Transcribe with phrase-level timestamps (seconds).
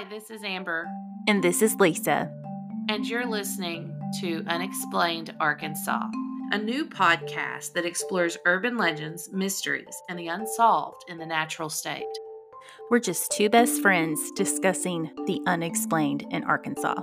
[0.00, 0.86] Hi, this is Amber,
[1.28, 2.32] And this is Lisa.
[2.88, 6.08] and you're listening to Unexplained Arkansas,
[6.52, 12.02] a new podcast that explores urban legends, mysteries, and the unsolved in the natural state.
[12.90, 17.02] We're just two best friends discussing the unexplained in Arkansas.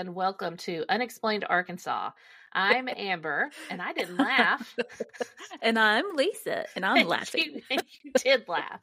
[0.00, 2.08] And welcome to Unexplained Arkansas.
[2.54, 4.74] I'm Amber, and I didn't laugh.
[5.62, 7.60] And I'm Lisa, and I'm laughing.
[7.70, 8.80] you, you did laugh.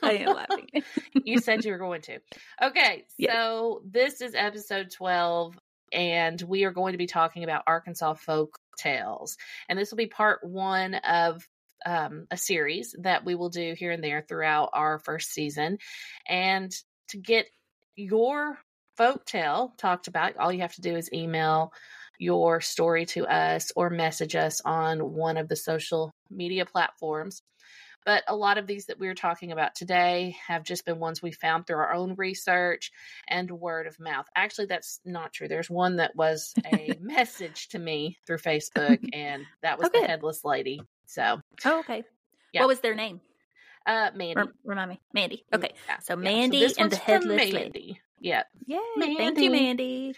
[0.00, 0.68] I am laughing.
[1.12, 2.20] you said you were going to.
[2.62, 3.32] Okay, Yes.
[3.34, 5.58] so this is episode 12,
[5.92, 9.36] and we are going to be talking about Arkansas folk tales.
[9.68, 11.42] And this will be part one of
[11.84, 15.78] um, a series that we will do here and there throughout our first season.
[16.28, 16.70] And
[17.08, 17.46] to get
[17.96, 18.56] your
[18.96, 21.72] folk tale talked about, all you have to do is email
[22.18, 27.42] your story to us or message us on one of the social media platforms.
[28.06, 31.32] But a lot of these that we're talking about today have just been ones we
[31.32, 32.92] found through our own research
[33.28, 34.26] and word of mouth.
[34.36, 35.48] Actually, that's not true.
[35.48, 40.02] There's one that was a message to me through Facebook, and that was Okay.
[40.02, 40.82] the headless lady.
[41.06, 42.04] So, Oh, okay.
[42.52, 42.60] Yeah.
[42.60, 43.20] What was their name?
[43.86, 44.34] uh, Mandy.
[44.36, 45.00] Rem- remind me.
[45.14, 45.44] Mandy.
[45.52, 45.72] Okay.
[45.88, 46.16] Yeah, So yeah.
[46.16, 48.00] Mandy and the headless lady.
[48.24, 48.42] Mandy.
[48.66, 48.78] Yeah.
[48.98, 49.16] Yay.
[49.16, 50.14] Thank you, Mandy.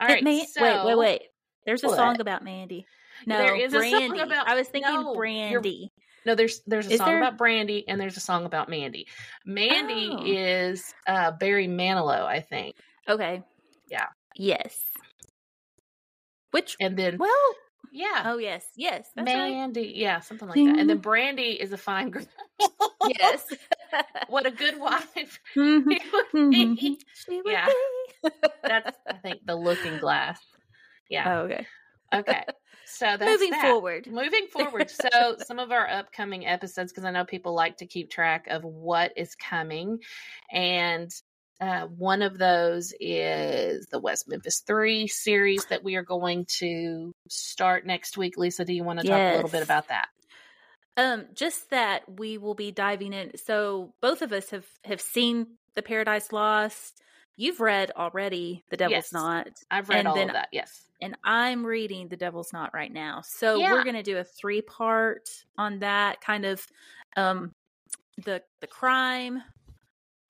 [0.00, 0.22] All right.
[0.24, 1.22] May- so, wait, wait, wait.
[1.66, 1.96] There's a What?
[1.96, 2.86] song about Mandy.
[3.26, 5.92] No, There is a song about- I was thinking No, Brandy.
[6.26, 7.18] No, there's there's a Is song there?
[7.18, 9.06] about Brandy and there's a song about Mandy.
[9.44, 10.22] Mandy Oh.
[10.24, 12.76] is uh Barry Manilow, I think.
[13.08, 13.42] Okay.
[13.88, 14.06] Yeah.
[14.36, 14.78] Yes.
[16.50, 16.76] Which?
[16.80, 17.54] And then Well.
[17.92, 18.22] yeah.
[18.26, 19.08] Oh yes, yes.
[19.14, 19.50] That's right.
[19.50, 20.78] Mandy, yeah, something like that.
[20.78, 22.26] And then Brandy is a fine girl.
[23.08, 23.46] Yes.
[24.28, 26.00] what a good wife would be.
[26.34, 26.76] Mhm.
[27.14, 27.66] She would Yeah.
[27.66, 28.30] be.
[28.62, 30.40] That's I think the looking glass.
[31.08, 31.28] Yeah.
[31.28, 31.66] Oh, okay.
[32.14, 32.44] Okay.
[32.86, 33.62] So that's Moving that.
[33.62, 34.06] forward.
[34.08, 34.90] Moving forward.
[34.90, 38.64] So some of our upcoming episodes, because I know people like to keep track of
[38.64, 40.00] what is coming.
[40.52, 41.08] And
[41.60, 47.12] uh, one of those is the West Memphis 3 series that we are going to
[47.28, 48.36] start next week.
[48.36, 50.08] Lisa, do you want to talk a little bit about that?
[50.96, 53.36] Um, just that we will be diving in.
[53.36, 57.00] So both of us have have seen the Paradise Lost.
[57.36, 59.12] You've read already The Devil's Yes.
[59.12, 60.48] Knot, I've read And all then- of that.
[60.52, 60.86] Yes.
[61.02, 63.22] and I'm reading The Devil's Knot right now.
[63.22, 63.72] So Yeah.
[63.72, 66.66] we're gonna do a three part on that kind of
[67.16, 67.54] um
[68.24, 69.42] the the crime,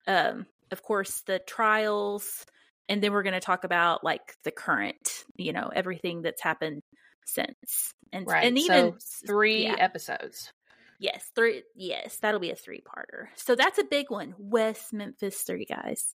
[0.07, 2.45] um, of course the trials,
[2.87, 6.81] and then we're gonna talk about like the current, you know, everything that's happened
[7.25, 7.93] since.
[8.13, 8.45] And Right.
[8.45, 9.75] and even so three yeah.
[9.79, 10.51] episodes.
[10.99, 11.63] Yes, three.
[11.75, 13.29] Yes, that'll be a three-parter.
[13.35, 14.35] So that's a big one.
[14.37, 16.13] West Memphis Three, guys.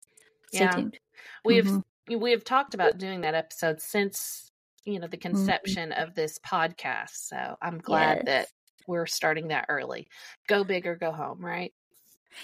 [0.52, 0.70] Stay Yeah.
[0.72, 0.98] tuned.
[1.44, 1.84] We've Mhm.
[2.20, 4.50] we have talked about doing that episode since
[4.84, 5.36] you know the Mm-hmm.
[5.36, 7.10] conception of this podcast.
[7.16, 8.26] So I'm glad Yes.
[8.26, 8.48] that
[8.86, 10.08] we're starting that early.
[10.46, 11.72] Go big or go home, right?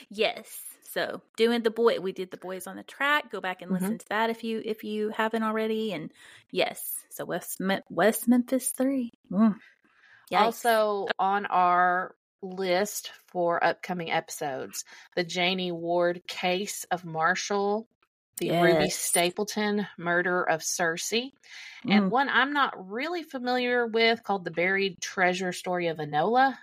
[0.08, 0.60] Yes.
[0.82, 3.30] So doing the boy, we did the boys on the track.
[3.30, 3.80] Go back and Mhm.
[3.80, 5.92] listen to that if you if you haven't already.
[5.92, 6.12] And
[6.50, 9.12] yes, so West Mem- West Memphis Three.
[9.30, 9.56] Mm.
[10.32, 14.84] Also on our list for upcoming episodes,
[15.14, 17.86] the Janie Ward case of Marshall,
[18.38, 21.32] the Ruby Stapleton murder of Searcy,
[21.84, 21.92] Mm.
[21.92, 26.56] and one I'm not really familiar with called the buried treasure story of Enola.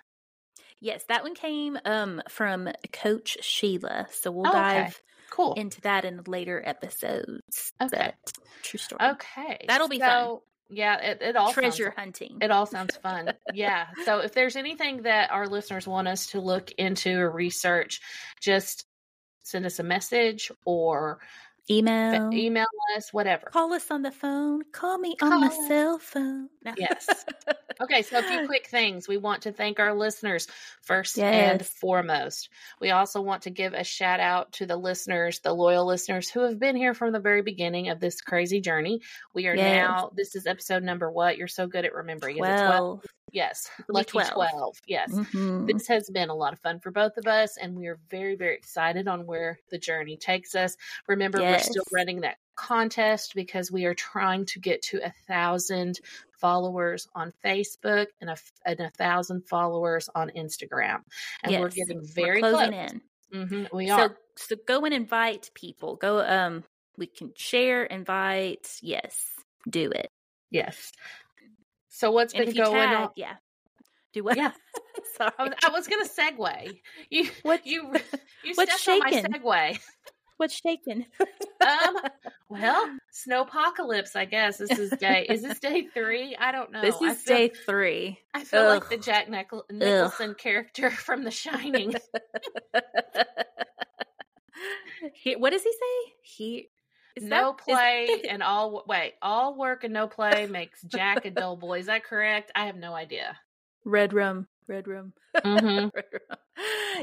[0.80, 4.06] Yes, that one came um from Coach Sheila.
[4.12, 4.82] So we'll Oh, okay.
[4.84, 5.54] dive Cool.
[5.54, 7.72] into that in later episodes.
[7.80, 8.12] Okay.
[8.24, 8.98] But true story.
[9.12, 9.64] Okay.
[9.68, 10.38] That'll be fun.
[10.70, 12.38] Yeah, it, it all Treasure sounds, hunting.
[12.42, 13.32] it all sounds fun.
[13.54, 13.86] yeah.
[14.04, 18.00] So if there's anything that our listeners want us to look into or research,
[18.40, 18.84] just
[19.44, 21.20] send us a message or
[21.70, 22.30] Email.
[22.32, 23.46] email us, whatever.
[23.52, 24.62] Call us on the phone.
[24.72, 25.66] Call me on my us.
[25.68, 26.48] cell phone.
[26.64, 26.72] No.
[26.76, 27.06] Yes.
[27.80, 29.06] Okay, so a few quick things.
[29.06, 30.48] We want to thank our listeners
[30.82, 32.48] first and foremost.
[32.80, 36.40] We also want to give a shout out to the listeners, the loyal listeners who
[36.40, 39.00] have been here from the very beginning of this crazy journey.
[39.34, 39.88] We are Yes.
[39.88, 41.36] now, this is episode number what?
[41.38, 42.36] You're so good at remembering.
[42.38, 43.04] Is it 12?
[43.32, 43.70] Yes.
[43.88, 44.30] Lucky 12.
[44.32, 44.76] 12.
[44.86, 45.12] Yes.
[45.12, 45.66] Mhm.
[45.66, 48.36] This has been a lot of fun for both of us, and we are very,
[48.36, 50.76] very excited on where the journey takes us.
[51.06, 56.00] Remember, we're still running that contest because we are trying to get to a thousand
[56.40, 61.02] followers on Facebook and a, and a thousand followers on Instagram,
[61.42, 61.74] and we're Yes.
[61.74, 62.92] getting We're very closing close.
[63.32, 63.46] in.
[63.46, 64.18] hmm we So are.
[64.36, 65.96] so go and invite people.
[65.96, 66.64] Go um
[66.96, 68.78] we can share, invite.
[68.82, 69.24] Yes.
[69.68, 70.10] Do it.
[70.50, 70.90] Yes.
[71.98, 73.08] So what's And been going tag, on?
[73.16, 73.34] yeah.
[74.12, 74.36] Do what?
[74.36, 74.52] Yeah.
[75.16, 75.32] Sorry.
[75.36, 76.78] I was, I was going to segue.
[77.10, 77.92] You, What- you,
[78.44, 79.78] you what's stepped on my segue.
[80.36, 81.06] What's shaking?
[81.60, 81.96] Um,
[82.48, 84.58] Well, snowpocalypse, I guess.
[84.58, 85.26] This is day.
[85.28, 86.36] is this day three?
[86.38, 86.80] I don't know.
[86.82, 88.20] This is feel, day three.
[88.32, 91.94] I feel like the Jack Nichol- Nicholson character from The Shining.
[95.14, 96.12] he, what does he say?
[96.22, 96.68] He
[97.22, 98.84] is no that- play and all.
[98.86, 101.80] Wait, all work and no play makes Jack a dull boy.
[101.80, 102.50] Is that correct?
[102.54, 103.36] I have no idea.
[103.84, 105.12] red rum, red rum.
[105.36, 105.90] Mhm.
[105.94, 106.38] Red rum.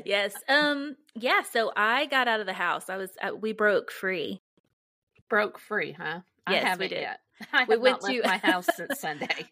[0.06, 0.33] yes.
[0.50, 0.95] Um.
[1.13, 1.41] Yeah.
[1.44, 2.89] So I got out of the house.
[2.89, 3.12] I was.
[3.21, 4.41] Uh, we broke free.
[5.29, 6.19] Broke free, huh?
[6.45, 7.01] I Yes, we haven't did.
[7.01, 7.19] yet.
[7.53, 9.50] I have We not went left to- my house since Sunday.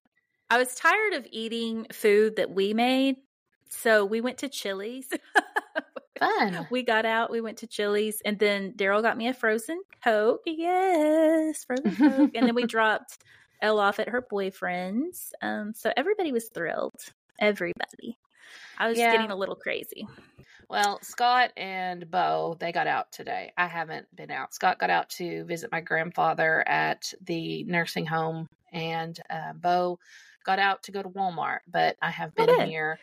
[0.49, 3.15] I was tired of eating food that we made,
[3.69, 5.07] so we went to Chili's.
[6.23, 6.67] Fun.
[6.71, 7.31] we got out.
[7.31, 10.41] We went to Chili's, and then Daryl got me a frozen Coke.
[10.45, 12.31] Yes, frozen Coke.
[12.35, 13.17] and then we dropped
[13.61, 15.33] Elle off at her boyfriend's.
[15.41, 16.93] Um, so everybody was thrilled.
[17.39, 18.17] Everybody.
[18.77, 19.11] I was Yeah.
[19.11, 20.07] getting a little crazy.
[20.69, 23.51] Well, Scott and Bo, they got out today.
[23.57, 24.53] I haven't been out.
[24.53, 29.99] Scott got out to visit my grandfather at the nursing home, and uh, Bo
[30.45, 31.59] got out to go to Walmart.
[31.67, 32.97] But I have Oh, been here.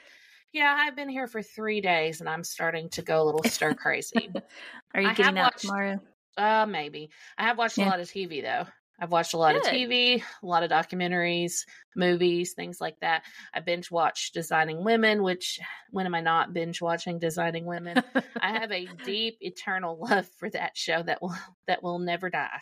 [0.53, 3.75] Yeah, I've been here for three days, and I'm starting to go a little stir
[3.75, 4.31] crazy.
[4.95, 6.01] Are you I getting out watched- tomorrow?
[6.37, 7.11] Uh, maybe.
[7.39, 8.65] I have watched a lot of TV though.
[9.03, 11.65] I've watched a lot of TV, a lot of documentaries,
[11.97, 13.23] movies, things like that.
[13.55, 15.59] I binge watched Designing Women, which
[15.91, 18.03] when am I not binge watching Designing Women?
[18.41, 21.35] I have a deep, eternal love for that show that will
[21.67, 22.61] that will never die.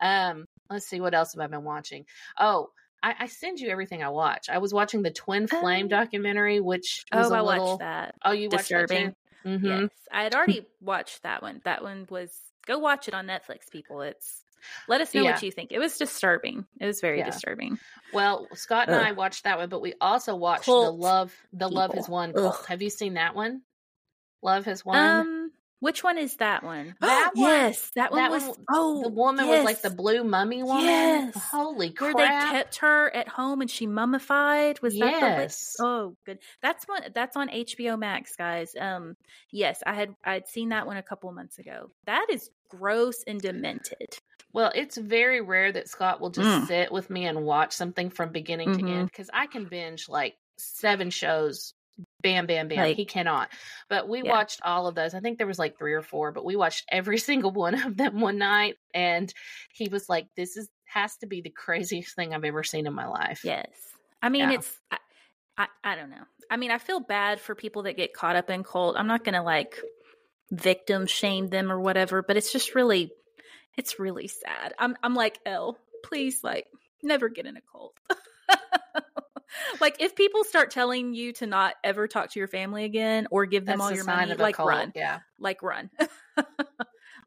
[0.00, 2.04] Um, let's see what else have I been watching.
[2.38, 2.68] Oh,
[3.02, 4.48] I, I send you everything I watch.
[4.50, 5.88] I was watching the Twin Flame Oh.
[5.88, 7.66] documentary, which was oh, I little.
[7.66, 8.14] watched that.
[8.24, 9.14] Oh, you watched Disturbing.
[9.44, 9.64] Mhm.
[9.64, 11.62] Yes, I had already watched that one.
[11.64, 12.30] That one was
[12.66, 14.02] go watch it on Netflix, people.
[14.02, 14.42] It's
[14.86, 15.72] let us know what you think.
[15.72, 16.66] It was disturbing.
[16.78, 17.24] It was very Yeah.
[17.30, 17.78] disturbing.
[18.12, 19.06] Well, Scott and Ugh.
[19.06, 22.06] I watched that one, but we also watched the Love the Love Has.
[22.06, 22.34] Won
[22.68, 23.62] Have you seen that one?
[24.42, 24.96] Love Has Won.
[24.98, 26.94] Um, which one is that one?
[27.00, 28.42] That one- yes, that one that was.
[28.44, 30.84] one- oh, the woman was like the blue mummy woman.
[30.84, 31.34] Yes.
[31.50, 32.52] Holy where crap!
[32.52, 34.80] they kept her at home and she mummified.
[34.82, 35.26] Was that the?
[35.26, 35.76] li- yes.
[35.80, 36.38] Oh, good.
[36.62, 37.02] That's one.
[37.14, 38.74] That's on HBO Max, guys.
[38.78, 39.16] Um,
[39.50, 41.90] yes, I had I'd seen that one a couple months ago.
[42.06, 44.18] That is gross and demented.
[44.52, 46.66] Well, it's very rare that Scott will just Mm.
[46.66, 48.90] sit with me and watch something from beginning to Mhm.
[48.90, 51.72] end because I can binge like seven shows.
[52.22, 52.78] Bam, bam, bam.
[52.78, 53.48] Like- he cannot.
[53.88, 54.30] But we Yeah.
[54.30, 55.14] watched all of those.
[55.14, 57.96] I think there was like three or four, but we watched every single one of
[57.96, 58.76] them one night.
[58.94, 59.32] And
[59.72, 62.92] he was like, "This is has to be the craziest thing I've ever seen in
[62.94, 63.68] my life." Yes.
[64.22, 64.58] I mean, Yeah.
[64.58, 64.98] it's, I,
[65.56, 66.24] I, I don't know.
[66.50, 68.96] I mean, I feel bad for people that get caught up in cult.
[68.98, 69.80] I'm not going to like
[70.50, 73.12] victim shame them or whatever, but it's just really,
[73.78, 74.74] it's really sad.
[74.78, 76.66] I'm, I'm like, Elle, please, like,
[77.02, 77.94] never get in a cult.
[79.80, 83.46] like, if people start telling you to not ever talk to your family again or
[83.46, 84.68] give them That's all your money, like, cult.
[84.68, 85.20] run, Yeah.
[85.38, 85.90] like, run.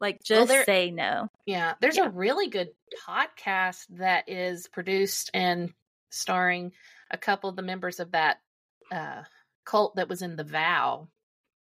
[0.00, 1.28] like, Well, just there- say no.
[1.46, 2.06] Yeah, there's Yeah.
[2.06, 2.68] a really good
[3.06, 5.72] podcast that is produced and
[6.10, 6.72] starring
[7.10, 8.38] a couple of the members of that
[8.92, 9.22] uh,
[9.64, 11.08] cult that was in The Vow.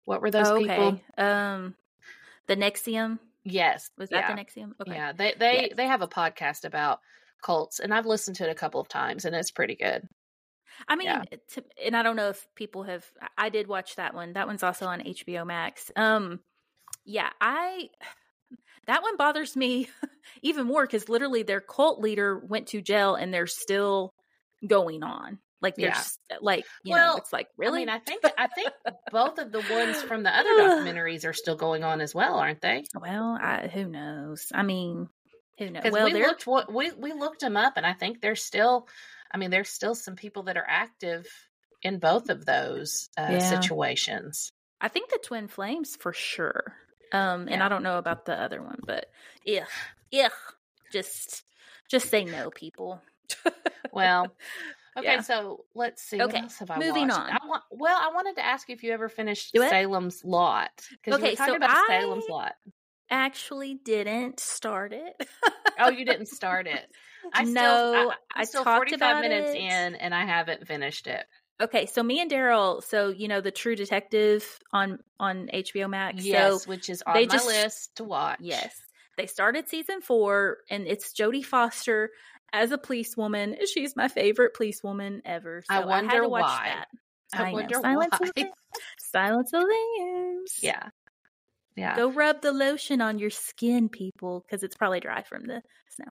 [0.05, 1.01] What were those Oh, people?
[1.19, 1.75] Um,
[2.47, 3.19] the NXIVM.
[3.45, 4.73] Yes, Was that yeah, the NXIVM?
[4.81, 4.93] Okay.
[4.93, 5.12] yeah.
[5.12, 5.77] They they Yes.
[5.77, 7.01] they have a podcast about
[7.43, 10.07] cults, and I've listened to it a couple of times, and it's pretty good.
[10.88, 11.25] I mean, Yeah.
[11.50, 13.06] to, and I don't know if people have.
[13.38, 14.35] I did watch that one.
[14.35, 15.91] That one's also on HBO Max.
[15.97, 16.41] Um,
[17.05, 17.91] yeah, I.
[18.87, 19.88] That one bothers me
[20.43, 24.14] even more because literally their cult leader went to jail and they're still
[24.66, 25.38] going on.
[25.61, 25.81] Like Yeah.
[25.81, 28.75] there's like you Well, know it's like really I mean, I think I think
[29.11, 32.61] both of the ones from the other documentaries are still going on as well, aren't
[32.62, 32.88] they?
[32.95, 35.09] well I, who knows I mean
[35.59, 38.37] who knows well we looked what we we looked them up, and I think they're
[38.37, 38.88] still,
[39.31, 41.27] I mean, there's still some people that are active
[41.83, 43.39] in both of those uh, Yeah.
[43.39, 44.51] situations.
[44.81, 46.75] I think the twin flames for sure.
[47.13, 47.67] Um, and Yeah.
[47.67, 49.07] I don't know about the other one, but
[49.45, 49.67] yeah,
[50.11, 50.29] yeah,
[50.91, 51.45] just
[51.89, 53.03] just say no, people.
[53.93, 54.37] Well,
[54.97, 55.21] okay, Yeah.
[55.21, 56.19] so let's see.
[56.19, 57.19] What Okay, else have I moving watched?
[57.19, 57.31] on.
[57.31, 59.69] I want, well, I wanted to ask you if you ever finished it?
[59.69, 62.55] Salem's Lot because we Okay, were talking so about I- Salem's Lot.
[63.11, 65.15] Actually, didn't start it.
[65.79, 66.89] Oh, you didn't start it.
[67.35, 69.59] I still, No, I, I still talked 45 about minutes it.
[69.59, 71.25] in, and I haven't finished it.
[71.61, 76.25] Okay, so me and Daryl, so you know the True Detective on on HBO Max.
[76.25, 78.39] Yes, So which is on they my just- list to watch.
[78.41, 78.75] yes,
[79.19, 82.11] they started season four, and it's Jodie Foster
[82.53, 83.57] as a policewoman.
[83.73, 85.63] She's my favorite policewoman ever.
[85.71, 86.73] So I I, had wonder to watch why.
[86.75, 86.89] that.
[87.39, 87.53] I, know.
[87.53, 88.31] wonder Silence why.
[88.35, 88.47] The,
[88.99, 89.67] Silence of the
[89.99, 90.59] Lambs.
[90.63, 90.89] yeah,
[91.77, 91.95] yeah.
[91.95, 95.61] Go rub the lotion on your skin, people, because it's probably dry from the
[95.91, 96.07] snow.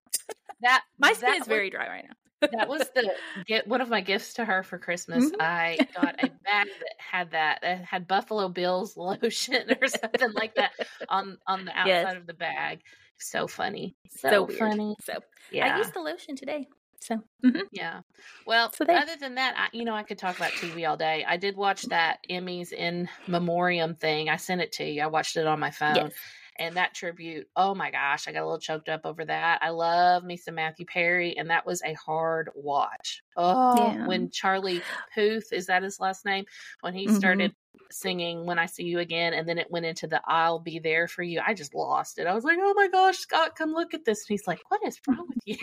[0.62, 2.16] That My skin that is was- very dry right now.
[2.54, 3.12] that was the
[3.48, 5.25] get one of my gifts to her for Christmas.
[5.25, 5.42] Mhm.
[5.42, 10.56] I got a bag that had that that had Buffalo Bills lotion or something like
[10.56, 10.72] that
[11.10, 12.16] on on the outside Yes.
[12.16, 12.80] of the bag.
[13.18, 13.96] So funny.
[14.10, 14.58] So, So, weird.
[14.60, 14.96] funny.
[15.04, 15.20] So
[15.51, 15.75] Yeah.
[15.75, 16.68] I used the lotion today.
[17.01, 17.63] So mhm.
[17.74, 18.01] Yeah.
[18.46, 21.25] Well, So other than that, I, you know, I could talk about TV all day.
[21.28, 24.30] I did watch that Emmys in memoriam thing.
[24.30, 25.01] I sent it to you.
[25.01, 25.96] I watched it on my phone.
[25.96, 26.13] yes.
[26.60, 29.60] And that tribute, oh my gosh, I got a little choked up over that.
[29.63, 33.24] I love me some Matthew Perry, and that was a hard watch.
[33.38, 34.06] Oh, Yeah.
[34.06, 34.82] when Charlie
[35.13, 36.46] Puth, is that his last name?
[36.82, 37.12] When he Mhm.
[37.16, 37.56] started
[37.92, 41.08] singing When I See You Again, and then it went into the I'll Be There
[41.08, 42.28] for You, I just lost it.
[42.28, 44.25] I was like, oh my gosh, Scott, come look at this.
[44.28, 45.56] And he's like, what is wrong with you?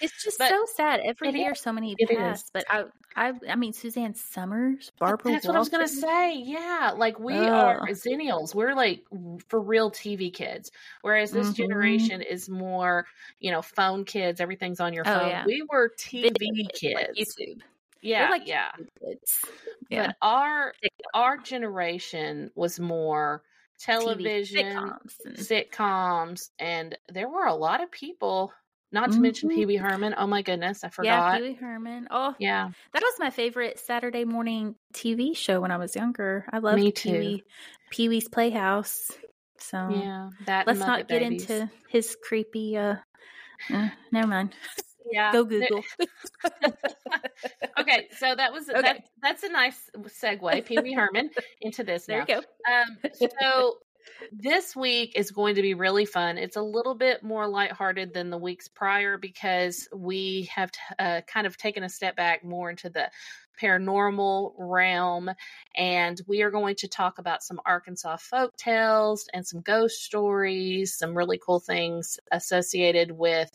[0.00, 1.00] It's just But so sad.
[1.04, 1.60] Every year, is.
[1.60, 2.42] so many It pass.
[2.44, 2.50] is.
[2.52, 2.84] But I,
[3.16, 5.32] I, I mean, Suzanne Somers, Barbara.
[5.32, 6.34] That's what I was gonna say.
[6.36, 8.54] Yeah, like we are zennials.
[8.54, 9.04] We're like
[9.48, 10.70] for real TV kids,
[11.02, 11.54] whereas this Mhm.
[11.54, 13.06] generation is more,
[13.40, 14.40] you know, phone kids.
[14.40, 15.28] Everything's on your Oh, phone.
[15.28, 15.44] yeah.
[15.46, 16.94] We were TV kids.
[16.94, 17.60] like YouTube.
[18.02, 18.70] yeah, like yeah.
[19.04, 19.44] Kids.
[19.90, 20.06] Yeah.
[20.08, 20.74] But our
[21.14, 23.42] our generation was more
[23.80, 28.52] TV television, sitcoms and- sitcoms, and there were a lot of people.
[28.90, 29.54] Not to mention Mhm.
[29.54, 30.14] Pee Wee Herman.
[30.16, 31.08] Oh my goodness, I forgot.
[31.10, 31.36] Yeah.
[31.36, 32.08] Pee Wee Herman.
[32.10, 36.46] Oh, Yeah, that was my favorite Saturday morning TV show when I was younger.
[36.52, 37.44] I loved Me Pee-wee,
[37.90, 39.10] Pee Wee's Playhouse.
[39.58, 40.30] So yeah.
[40.46, 41.42] That let's not get Babies.
[41.50, 42.76] into his creepy.
[42.78, 42.96] uh
[43.72, 44.54] uh, Never mind.
[45.10, 45.32] yeah.
[45.32, 45.82] Go Google.
[47.78, 48.80] okay, so that was Okay.
[48.82, 51.30] that, that's a nice segue, Pee Wee Herman,
[51.60, 52.06] into this.
[52.06, 52.36] there now.
[52.36, 52.72] you go.
[52.72, 53.78] Um, so
[54.32, 56.38] this week is going to be really fun.
[56.38, 61.20] It's a little bit more lighthearted than the weeks prior because we have t- uh,
[61.26, 63.10] kind of taken a step back more into the
[63.60, 65.30] paranormal realm,
[65.76, 70.96] and we are going to talk about some Arkansas folk tales and some ghost stories,
[70.96, 73.50] some really cool things associated with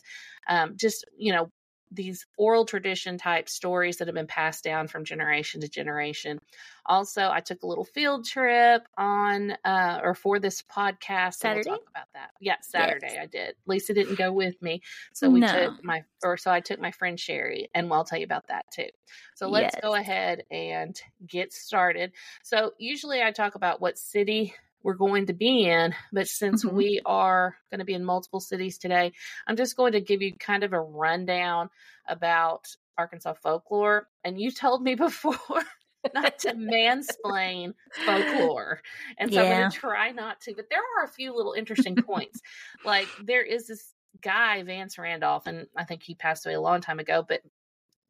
[0.48, 1.50] um, just you know
[1.94, 6.38] these oral tradition type stories that have been passed down from generation to generation.
[6.86, 11.34] Also, I took a little field trip on uh or for this podcast.
[11.34, 11.70] so we'll Saturday?
[11.70, 12.30] talk about that.
[12.40, 13.54] Yeah, Saturday I did.
[13.66, 14.82] Lisa didn't go with me.
[15.12, 15.46] So we No.
[15.52, 18.66] took my or so I took my friend Sherry and I'll tell you about that
[18.72, 18.88] too.
[19.34, 19.82] So let's Yes.
[19.82, 22.12] go ahead and get started.
[22.42, 26.72] So usually I talk about what city we're going to be in, but since Mhm.
[26.74, 29.12] we are going to be in multiple cities today,
[29.46, 31.70] I'm just going to give you kind of a rundown
[32.06, 34.08] about Arkansas folklore.
[34.22, 35.38] And you told me before
[36.14, 37.72] not to mansplain
[38.04, 38.82] folklore.
[39.18, 40.54] And so I'm going to try not to.
[40.54, 42.40] But there are a few little interesting points.
[42.84, 46.82] Like there is this guy, Vance Randolph, and I think he passed away a long
[46.82, 47.40] time ago, but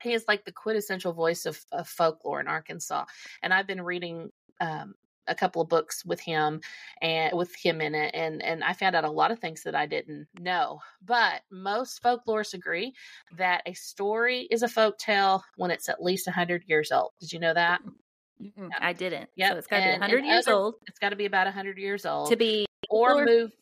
[0.03, 3.05] he is like the quintessential voice of, of folklore in Arkansas.
[3.43, 4.95] And I've been reading um,
[5.27, 6.61] a couple of books with him
[7.03, 9.75] and with him in it and and I found out a lot of things that
[9.75, 10.81] I didn't know.
[11.05, 12.93] But most folklorists agree
[13.37, 17.13] that a story is a folk tale when it's at least 100 years old.
[17.21, 17.81] Did you know that?
[18.43, 19.31] Mm-mm, I didn't.
[19.37, 21.25] Yep, So it's got to be and- 100 years other- old It's got to be
[21.27, 23.53] about 100 years old to be or move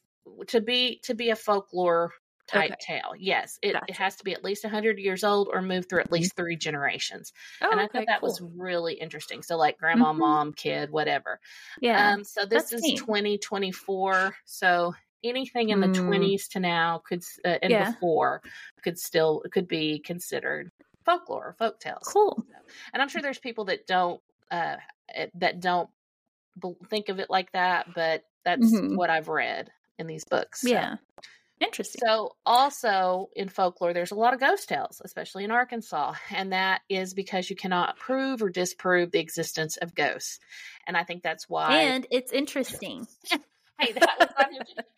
[0.49, 2.13] to be to be a folklore
[2.53, 2.77] type Okay.
[3.01, 3.13] tale.
[3.19, 6.13] Yes, it, it has to be at least 100 years old or move through at
[6.13, 7.33] least 3 generations.
[7.61, 9.43] Oh, and I okay, thought that was really interesting.
[9.43, 10.19] So like grandma, Mhm.
[10.19, 11.41] mom, kid, whatever.
[11.81, 12.13] yeah.
[12.13, 12.99] Um, so this that's is neat.
[12.99, 14.35] 2024.
[14.45, 14.95] So
[15.25, 16.09] anything in the Mm.
[16.09, 17.91] 20s to now could uh, and Yeah.
[17.93, 18.43] before
[18.83, 20.71] could still could be considered
[21.05, 22.03] folklore or folk tales.
[22.13, 22.45] cool.
[22.93, 24.77] And I'm sure there's people that don't uh,
[25.15, 25.89] eh, that don't
[26.91, 28.97] think of it like that, but that's Mhm.
[28.97, 30.61] what I've read in these books.
[30.63, 30.97] So- Yeah.
[31.63, 32.01] Interesting.
[32.05, 36.83] so, also in folklore, there's a lot of ghost tales, especially in Arkansas, and that
[36.89, 40.39] is because you cannot prove or disprove the existence of ghosts.
[40.87, 41.81] And I think that's why.
[41.83, 43.07] and it's interesting.
[43.81, 44.29] hey, that was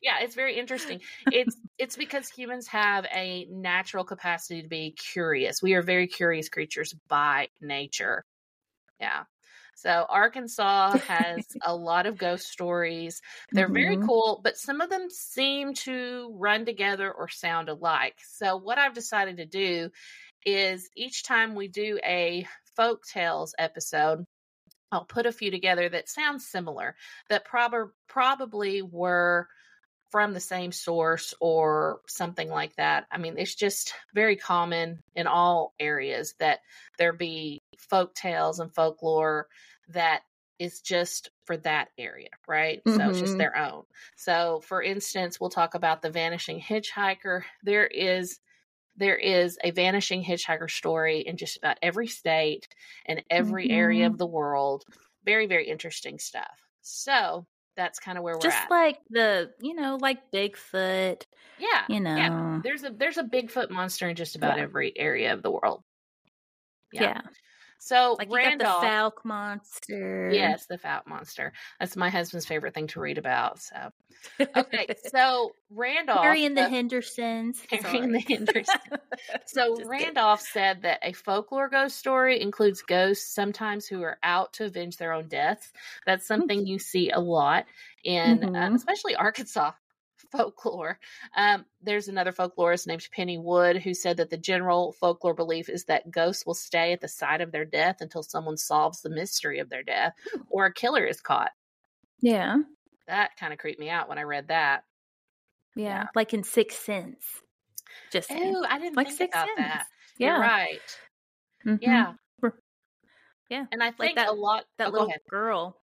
[0.03, 1.01] yeah, it's very interesting.
[1.31, 5.63] It's it's because humans have a natural capacity to be curious.
[5.63, 8.25] We are very curious creatures by nature.
[9.01, 9.25] Yeah.
[9.77, 13.21] So Arkansas has a lot of ghost stories.
[13.55, 14.03] They're very Mhm.
[14.03, 18.19] cool, but some of them seem to run together or sound alike.
[18.25, 19.91] So what I've decided to do
[20.45, 24.27] is each time we do a folk tales episode,
[24.93, 26.97] I'll put a few together that sound similar
[27.29, 29.49] that prob- probably were
[30.11, 33.07] from the same source or something like that.
[33.11, 36.61] I mean, it's just very common in all areas that
[36.99, 39.49] there be folk tales and folklore
[39.89, 40.23] that
[40.59, 42.83] is just for that area, right?
[42.89, 43.39] So it's just Mhm.
[43.39, 43.85] their own.
[44.17, 47.43] So, for instance, we'll talk about the vanishing hitchhiker.
[47.63, 48.39] There is
[48.97, 52.69] there is a vanishing hitchhiker story in just about every state
[53.07, 54.09] and every area Mhm.
[54.09, 54.85] of the world.
[55.25, 56.61] Very, very interesting stuff.
[56.83, 58.71] So that's kind of where we're Just at.
[58.71, 61.25] like the, you know, like Bigfoot,
[61.57, 62.51] yeah, you know.
[62.51, 62.63] yeah.
[62.63, 64.59] There's a there's a Bigfoot monster in just about Yeah.
[64.59, 65.85] every area of the world.
[66.93, 67.21] Yeah.
[67.85, 68.87] So Like you Randolph, got the
[69.21, 70.31] Fouke monster.
[70.33, 71.53] yes, the Fouke Monster.
[71.79, 73.61] That's my husband's favorite thing to read about.
[73.61, 73.91] So
[74.57, 77.63] okay, so Randolph, Harry and the Hendersons.
[77.71, 78.79] Harry and the Hendersons.
[79.45, 80.15] So Just kidding.
[80.15, 84.97] Randolph said that a folklore ghost story includes ghosts sometimes who are out to avenge
[84.97, 85.73] their own deaths.
[86.07, 87.67] That's something you see a lot
[88.03, 88.75] in, uh, Mhm.
[88.75, 89.73] especially Arkansas
[90.37, 90.99] folklore.
[91.37, 95.85] Um, there's another folklorist named Penny Wood who said that the general folklore belief is
[95.85, 99.59] that ghosts will stay at the site of their death until someone solves the mystery
[99.59, 100.15] of their death
[100.51, 101.53] or a killer is caught.
[102.21, 102.59] Yeah,
[103.07, 104.85] That kind of creeped me out when I read that.
[105.77, 106.07] yeah, Yeah.
[106.15, 107.25] like in Sixth Sense.
[108.11, 108.55] Just saying.
[108.57, 109.59] Oh, I didn't like think Sixth about Sense.
[109.59, 109.87] that.
[110.19, 110.99] Yeah, You're right.
[111.67, 111.79] Mhm.
[111.83, 112.13] Yeah.
[113.51, 115.77] Yeah, And I think that- a lot that oh, little girl,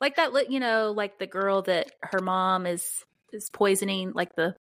[0.00, 4.54] like that, you know, like the girl that her mom is is poisoning, like the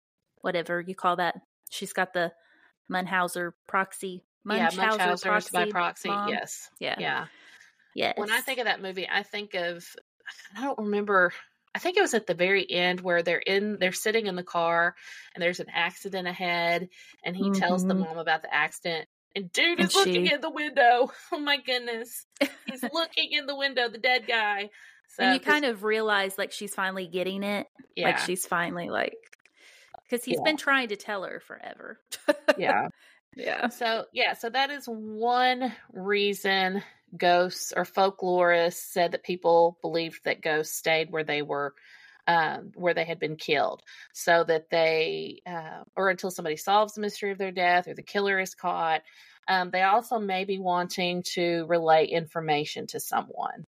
[0.42, 1.36] whatever you call that.
[1.70, 2.32] She's got the
[2.92, 4.24] Munhauser proxy.
[4.46, 5.72] yeah, Munchauser Munchauser's by proxy.
[5.72, 6.10] proxy.
[6.10, 6.30] mom.
[6.30, 6.70] Yes.
[6.80, 6.96] Yeah.
[7.00, 7.26] Yeah.
[7.96, 8.14] Yes.
[8.18, 9.86] When I think of that movie, I think of
[10.58, 11.32] I don't remember.
[11.76, 14.44] I think it was at the very end where they're in they're sitting in the
[14.44, 14.96] car
[15.34, 16.90] and there's an accident ahead
[17.26, 18.00] and he tells the Mhm.
[18.02, 21.12] mom about the accident and dude And is looking she- in the window.
[21.32, 22.26] Oh my goodness.
[22.68, 24.70] He's looking in the window, the dead guy.
[25.10, 27.68] So and you kind of realize like she's finally getting it.
[27.96, 29.16] yeah, Like she's finally like
[30.04, 30.44] because he's Yeah.
[30.46, 32.00] been trying to tell her forever.
[32.58, 32.88] yeah.
[33.36, 33.68] yeah.
[33.70, 36.84] So yeah, so that is one reason
[37.16, 41.76] ghosts or folklorists said that people believed that ghosts stayed where they were,
[42.26, 43.84] um, where they had been killed,
[44.14, 48.02] so that they, uh, or until somebody solves the mystery of their death or the
[48.04, 49.04] killer is caught.
[49.48, 53.66] Um, they also may be wanting to relay information to someone.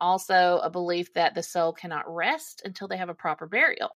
[0.00, 3.90] Also, a belief that the soul cannot rest until they have a proper burial.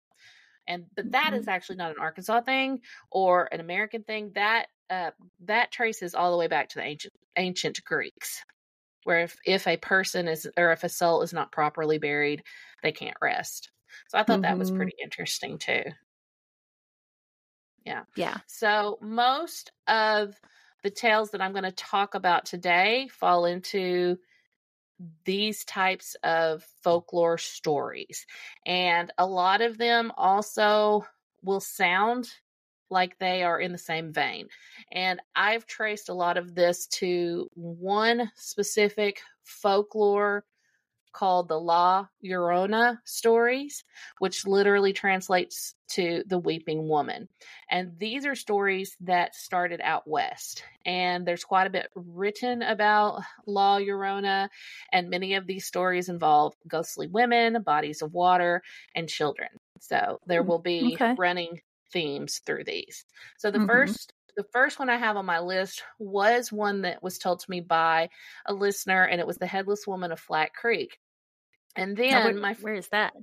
[0.67, 4.33] And but that is actually not an Arkansas thing or an American thing.
[4.35, 8.45] That uh, that traces all the way back to the ancient ancient Greeks,
[9.05, 12.45] where if, if a person is or if a soul is not properly buried,
[12.83, 13.71] they can't rest.
[14.09, 14.73] So I thought that was Mhm.
[14.73, 15.85] pretty interesting too.
[17.85, 18.05] Yeah.
[18.15, 18.41] Yeah.
[18.47, 20.41] So most of
[20.83, 24.19] the tales that I'm going to talk about today fall into
[25.25, 28.27] these types of folklore stories.
[28.67, 31.07] And a lot of them also
[31.43, 32.31] will sound
[32.91, 34.49] like they are in the same vein.
[34.93, 40.45] And I've traced a lot of this to one specific folklore
[41.13, 43.85] called the La Llorona stories,
[44.19, 47.29] which literally translates to the weeping woman.
[47.69, 50.65] And these are stories that started out west.
[50.87, 54.49] And there's quite a bit written about La Llorona,
[54.93, 58.63] and many of these stories involve ghostly women, bodies of water,
[58.95, 59.49] and children.
[59.81, 61.17] So there Hmm, will be okay.
[61.17, 61.61] running
[61.93, 63.05] themes through these.
[63.39, 63.95] So the Mhm.
[64.01, 67.51] first the first one I have on my list was one that was told to
[67.51, 68.09] me by
[68.47, 70.99] a listener, and it was the Headless Woman of Flat Creek.
[71.77, 73.15] And then where, my where is that?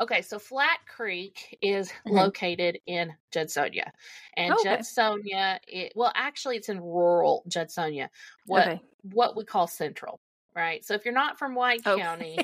[0.00, 2.12] Okay, so Flat Creek is Mhm.
[2.12, 3.92] located in Judsonia.
[4.36, 4.76] And Oh, okay.
[4.78, 8.08] Judsonia, it, well, actually, it's in rural Judsonia,
[8.46, 8.80] what, okay.
[9.02, 10.20] what we call central,
[10.54, 10.84] right?
[10.84, 11.96] So if you're not from White Oh.
[11.98, 12.38] County,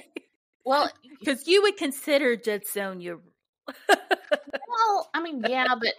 [0.64, 3.18] well, Because you would consider Judsonia.
[3.88, 5.94] well, I mean, yeah, but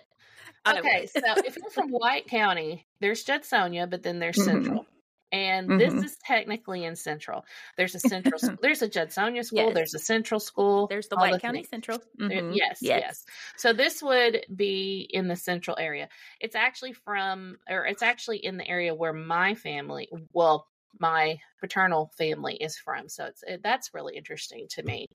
[0.78, 4.46] okay, so if you're from White County, there's Judsonia, but then there's Mhm.
[4.46, 4.86] Central.
[5.32, 6.04] And this Mhm.
[6.06, 7.46] is technically in Central.
[7.78, 9.74] There's a Central, school, there's a Judsonia school, Yes.
[9.76, 10.88] there's a Central school.
[10.88, 11.70] There's the White the County things.
[11.70, 12.00] Central.
[12.16, 12.56] There- Mhm.
[12.56, 13.24] Yes, yes,
[13.58, 16.10] So this would be in the central area.
[16.40, 20.68] It's actually from, or it's actually in the area where my family, well,
[21.00, 23.08] my paternal family is from.
[23.10, 25.06] So it's it, that's really interesting to me.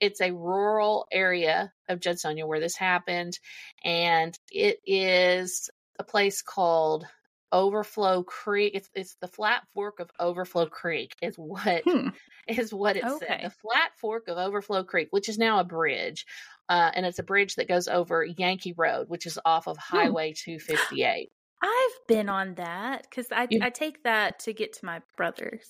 [0.00, 3.38] It's a rural area of Judsonia where this happened,
[3.84, 5.70] and it is
[6.00, 7.06] a place called
[7.52, 8.74] Overflow Creek.
[8.74, 12.08] It's it's the flat fork of Overflow Creek is what Hmm.
[12.48, 13.40] is what it said.
[13.44, 16.26] The flat fork of Overflow Creek, which is now a bridge,
[16.68, 19.96] uh, and it's a bridge that goes over Yankee Road, which is off of Hmm.
[19.98, 21.30] Highway 258.
[21.64, 25.68] I've been on that because I You- I take that to get to my brother's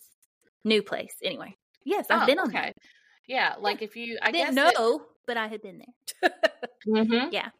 [0.64, 1.14] new place.
[1.22, 2.58] Anyway, yes, I've Oh, been on okay.
[2.66, 2.76] that.
[3.28, 5.78] Yeah, like if you, I, I didn't guess know, but I had been
[6.20, 6.32] there.
[6.84, 7.50] hmm Yeah.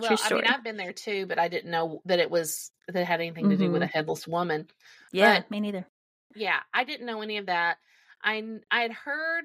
[0.00, 2.96] Well, I mean, I've been there too, but I didn't know that it was that
[2.96, 3.90] it had anything to do with a Mhm.
[3.92, 4.68] headless woman.
[5.12, 5.86] yeah, But- me neither.
[6.34, 7.78] Yeah, I didn't know any of that.
[8.22, 9.44] I I had heard,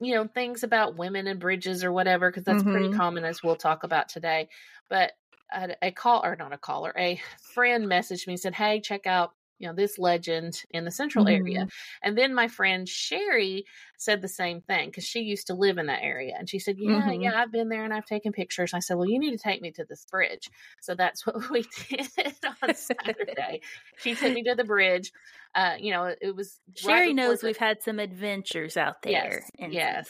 [0.00, 2.96] you know, things about women and bridges or whatever because that's pretty Mhm.
[2.96, 4.48] common as we'll talk about today.
[4.88, 5.12] But
[5.52, 7.20] a, a call or not a caller, a
[7.54, 11.26] friend messaged me and said, "Hey, check out you know, this legend in the central
[11.26, 11.28] Mm-hmm.
[11.28, 11.66] area.
[12.02, 13.64] And then my friend Sherry
[13.96, 16.34] said the same thing because she used to live in that area.
[16.38, 17.12] And she said, Yeah, Mhm.
[17.12, 18.74] yeah, I've been there and I've taken pictures.
[18.74, 20.50] I said, Well, you need to take me to this bridge.
[20.80, 22.06] So that's what we did
[22.62, 23.60] on Saturday.
[23.96, 25.12] she took me to the bridge.
[25.56, 29.42] Uh, you know, it, was Sherry before knows the- we've had some adventures out there.
[29.42, 30.08] Yes, in yes,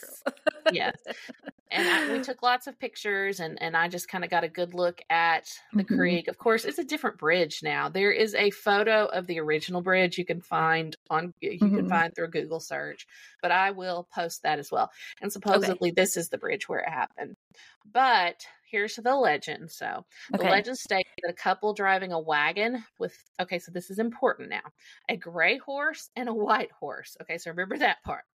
[0.72, 0.96] yes.
[1.70, 4.48] and I, we took lots of pictures and and i just kind of got a
[4.48, 5.96] good look at the Mhm.
[5.96, 9.82] creek of course it's a different bridge now there is a photo of the original
[9.82, 11.88] bridge you can find on you can Mhm.
[11.88, 13.08] find through a google search
[13.42, 16.88] but i will post that as well and supposedly this is the bridge where it
[16.88, 17.36] happened
[17.84, 20.04] but here's the legend so
[20.36, 20.56] the Okay.
[20.56, 24.62] legend states that a couple driving a wagon with okay so this is important now
[25.08, 28.24] a gray horse and a white horse okay so remember that part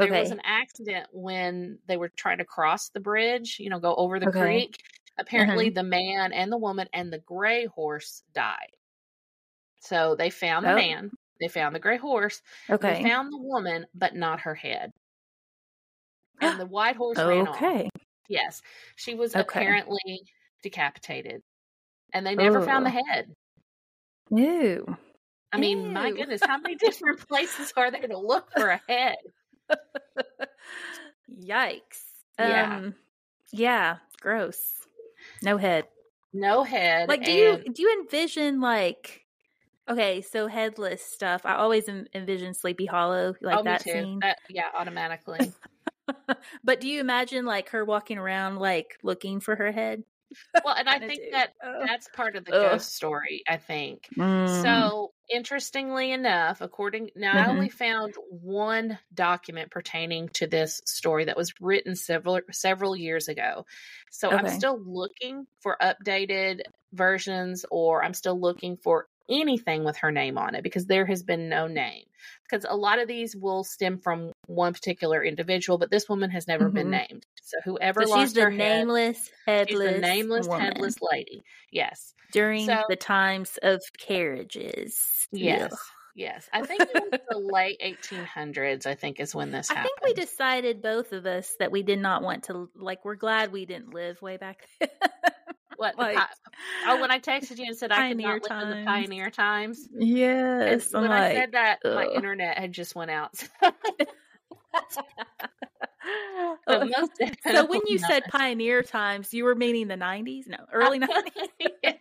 [0.00, 3.94] there was an accident when they were trying to cross the bridge, you know, go
[3.94, 4.58] over the Okay.
[4.58, 4.62] Uh-huh.
[4.66, 4.76] creek.
[5.18, 8.72] Apparently, the man and the woman and the gray horse died.
[9.80, 10.72] So they found the Oh.
[10.72, 12.82] man, they found the gray horse, okay.
[12.86, 14.92] they found the woman, but not her head.
[16.42, 17.72] And the white horse ran off.
[18.28, 18.62] Yes,
[18.96, 19.60] she was Okay.
[19.60, 20.22] apparently
[20.62, 21.42] decapitated,
[22.12, 23.34] and they never found the head.
[24.30, 24.96] Ew.
[25.52, 29.16] I mean, my goodness, how many different places are there to look for a head?
[31.40, 32.02] Yikes.
[32.38, 32.76] Yeah.
[32.76, 32.94] Um
[33.52, 34.72] yeah, gross.
[35.42, 35.84] No head.
[36.32, 37.08] No head.
[37.08, 39.20] Like do and- you do you envision like
[39.90, 41.42] Okay, so headless stuff.
[41.44, 44.20] I always envision Sleepy Hollow, like oh, that scene.
[44.20, 45.52] That yeah, automatically.
[46.64, 50.04] but do you imagine like her walking around like looking for her head?
[50.64, 51.88] Well, and I think that Ugh.
[51.88, 52.52] that's part of the Ugh.
[52.52, 53.42] ghost story.
[53.48, 54.92] I think Mm.
[54.98, 55.12] so.
[55.32, 57.46] Interestingly enough, according now, I Mhm.
[57.46, 63.64] only found one document pertaining to this story that was written several several years ago.
[64.10, 66.62] So I'm still looking for updated
[66.92, 71.22] versions, or I'm still looking for anything with her name on it because there has
[71.22, 72.04] been no name.
[72.48, 76.46] Because a lot of these will stem from one particular individual, but this woman has
[76.46, 77.08] never been Mhm.
[77.08, 77.26] named.
[77.42, 81.42] So whoever so lost she's the her head, nameless, headless, nameless woman headless lady.
[81.70, 82.14] Yes.
[82.32, 85.28] during So- the times of carriages.
[85.32, 85.74] Yes.
[86.14, 86.48] Yes.
[86.52, 89.90] I think it was the late 1800s, I think, is when this I happened.
[90.02, 93.04] think we decided both of us that we did not want to like.
[93.04, 94.88] We're glad we didn't live way back then.
[95.82, 96.28] What, like, pi-
[96.86, 99.88] oh, when I texted you and said I could not live in the pioneer times.
[99.98, 103.32] Yes, when I said that, my internet had just went out.
[106.04, 107.12] Oh, So most
[107.46, 110.46] so definitely when you said pioneer times, you were meaning the '90s?
[110.46, 111.10] No, early '90s,
[111.82, 111.96] Yes.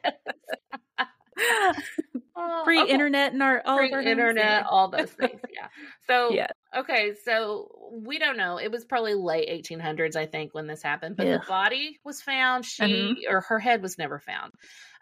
[2.35, 2.89] Oh, free okay.
[2.89, 5.41] internet and our all Free our internet, all those things.
[5.49, 5.69] Yeah.
[6.07, 6.47] So Yeah.
[6.75, 8.57] okay, so we don't know.
[8.59, 11.17] It was probably late 1800s, I think, when this happened.
[11.17, 11.31] But Yeah.
[11.31, 12.65] the body was found.
[12.65, 13.21] She Mhm.
[13.29, 14.53] or her head was never found.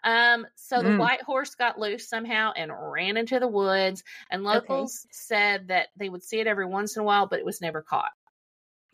[0.04, 0.90] Um, so the Mm.
[0.92, 4.04] white horse got loose somehow and ran into the woods.
[4.30, 4.90] And Okay.
[4.90, 7.60] locals said that they would see it every once in a while, but it was
[7.60, 8.12] never caught.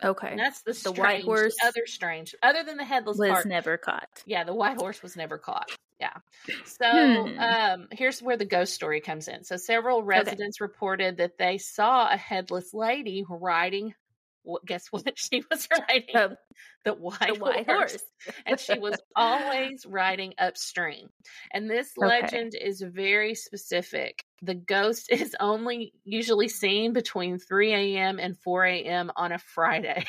[0.03, 3.23] Okay, And that's the, strange, The white horse other strange, other than the headless was
[3.23, 3.47] part.
[3.47, 4.25] never caught.
[4.27, 5.71] Yeah, the white horse was never caught.
[6.01, 6.19] Yeah.
[6.65, 6.87] So
[7.27, 7.39] Hmm.
[7.39, 9.45] um, here's where the ghost story comes in.
[9.45, 13.95] So several residents reported that they saw a headless lady riding.
[14.67, 15.13] Guess what?
[15.19, 16.37] She was riding Um,
[16.85, 17.93] the white, the white horse.
[17.93, 21.09] horse, and she was always riding upstream.
[21.53, 22.07] And this Okay.
[22.07, 24.25] legend is very specific.
[24.43, 28.19] The ghost is only usually seen between 3 a.m.
[28.21, 29.11] and 4 a.m.
[29.17, 30.05] on a Friday.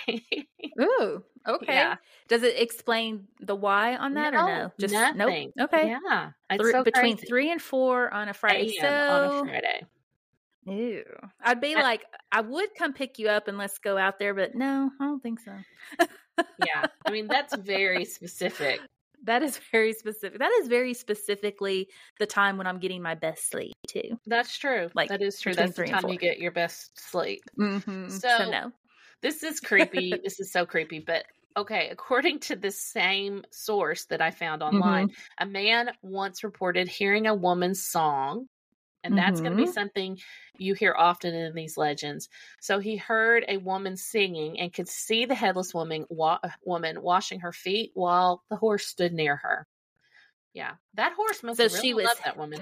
[0.80, 1.74] Ooh, okay.
[1.74, 1.96] Yeah.
[2.28, 4.72] Does it explain the why on that or no?
[4.80, 5.52] Just nothing.
[5.56, 5.70] nope.
[5.74, 5.90] Okay.
[5.90, 6.32] Yeah.
[6.60, 7.28] Three- so between crazy.
[7.28, 8.74] three and four on a Friday.
[8.82, 9.10] a.m.
[9.12, 9.82] on a Friday.
[10.68, 11.04] Ew.
[11.42, 14.34] I'd be I- like, I would come pick you up and let's go out there,
[14.34, 15.54] but no, I don't think so.
[16.66, 16.86] Yeah.
[17.06, 18.80] I mean, that's very specific.
[19.24, 20.38] That is very specific.
[20.40, 21.88] That is very specifically
[22.20, 24.20] the time when I'm getting my best sleep too.
[24.28, 24.90] That's true.
[24.94, 25.54] Like, that is true.
[25.56, 27.42] That's the time you get your best sleep.
[27.60, 28.10] Mm-hmm.
[28.10, 28.72] So, So- no.
[29.24, 30.14] This is creepy.
[30.24, 31.00] this is so creepy.
[31.00, 31.26] But
[31.58, 34.76] okay, according to the same source that I found Mm-hmm.
[34.76, 38.46] online, a man once reported hearing a woman's song.
[39.08, 39.72] And that's going to be mm-hmm.
[39.72, 40.20] something
[40.58, 42.30] you hear often in these legends.
[42.60, 47.40] So he heard a woman singing and could see the headless woman wa- woman washing
[47.42, 49.66] her feet while the horse stood near her.
[50.54, 52.62] Yeah, that horse must So really she was- loved that woman.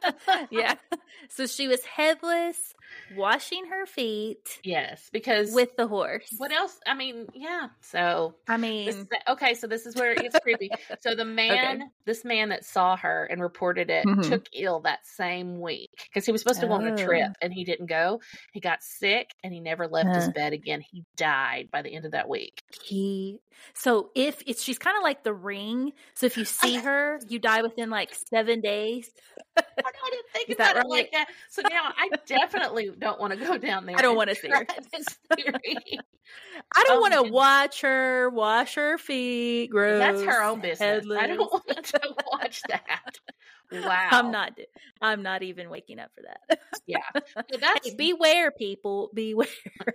[0.50, 0.74] yeah.
[1.30, 2.74] So she was headless,
[3.16, 6.32] washing her feet yes, because with the horse.
[6.38, 6.78] what else?
[6.86, 7.68] I mean, yeah.
[7.80, 10.70] So I mean, is the- okay, so this is where it gets creepy.
[11.00, 14.28] So the man, this man that saw her and reported it, Mhm.
[14.28, 17.34] took ill that same week because he was supposed to go on a trip Oh.
[17.42, 18.20] and he didn't go.
[18.52, 20.32] He got sick and he never left his Uh.
[20.32, 20.80] bed again.
[20.80, 22.62] He died by the end of that week.
[22.84, 23.40] he
[23.74, 25.92] So if it's she's kind of like the ring.
[26.14, 29.10] So if you see her, you die within like seven days.
[29.56, 29.62] I
[30.10, 31.26] didn't think about it like that.
[31.50, 33.96] So now I definitely don't want to go down there.
[33.98, 34.64] I don't wanna see her.
[34.64, 35.98] try this theory.
[36.74, 39.68] I don't Oh, want to watch her wash her feet.
[39.70, 39.98] Gross.
[39.98, 41.06] That's her own business.
[41.10, 43.18] I don't want to watch that.
[43.72, 44.08] Wow.
[44.12, 44.58] I'm not.
[45.02, 46.60] I'm not even waking up for that.
[46.86, 46.98] Yeah.
[47.50, 49.10] So that's Hey, beware, people.
[49.14, 49.46] Beware.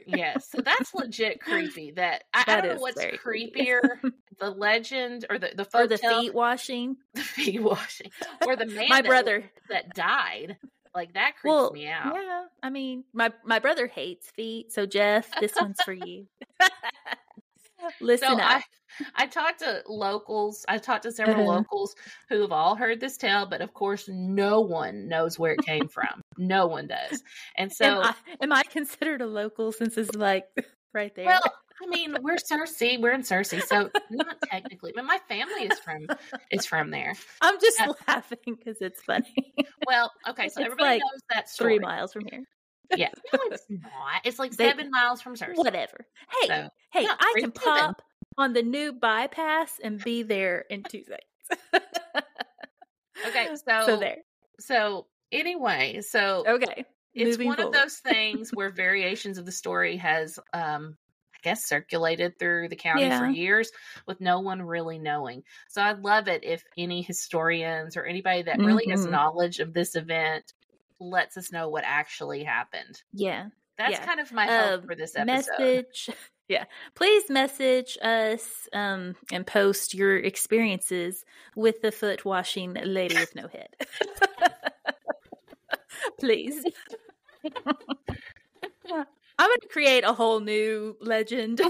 [0.05, 0.49] yes.
[0.49, 1.91] So that's legit creepy.
[1.91, 3.81] That I, I don't know what's creepier,
[4.39, 6.97] the legend or the the or the feet washing.
[7.13, 8.12] the feet washing,
[8.45, 9.49] or the man My that- brother.
[9.69, 10.57] that died.
[10.93, 12.13] Like that creeps Well, me out.
[12.15, 12.43] yeah.
[12.62, 14.73] I mean, my my brother hates feet.
[14.73, 16.27] So Jeff, this one's for you.
[18.00, 18.41] Listen so up.
[18.41, 18.63] I,
[19.24, 20.65] I talked to locals.
[20.67, 21.58] I talked to several Uh-huh.
[21.60, 21.96] locals
[22.30, 25.88] who have all heard this tale, but of course, no one knows where it came
[25.94, 26.22] from.
[26.38, 27.22] No one does.
[27.58, 30.46] And so, am, I, am I considered a local since it's like
[30.94, 31.26] right there?
[31.26, 31.41] well,
[31.84, 33.02] I mean, we're Searcy.
[33.02, 36.06] We're in Searcy, so not technically, but my family is from
[36.52, 37.13] is from there.
[37.41, 39.54] I'm just uh, laughing because it's funny.
[39.88, 41.78] Well, okay, so It's everybody like knows that story.
[41.78, 42.44] Three miles from here.
[42.95, 44.21] Yeah, no, it's not.
[44.23, 45.56] It's like They- seven miles from Searcy.
[45.58, 46.06] Whatever.
[46.41, 48.01] Hey, So, hey, yeah, I can pop
[48.38, 51.84] on the new bypass and be there in two seconds.
[53.27, 54.17] Okay, so so there.
[54.60, 56.86] so anyway, so Okay.
[57.13, 57.75] it's moving one forward.
[57.75, 60.97] of those things where variations of the story has um
[61.36, 63.69] i guess circulated through the county for years
[64.08, 68.60] with no one really knowing so i'd love it if any historians or anybody that
[68.60, 69.12] really has Mhm.
[69.12, 70.54] knowledge of this event
[71.02, 73.48] lets us know what actually happened Yeah.
[73.78, 74.06] that's Yeah.
[74.06, 76.10] kind of my hope Um, for this episode Message.
[76.48, 76.66] Yeah.
[76.96, 81.24] Please message us um, and post your experiences
[81.56, 83.70] with the foot washing lady with no head.
[86.20, 86.62] Please.
[87.46, 87.54] I'm
[88.86, 89.06] going
[89.62, 91.62] to create a whole new legend.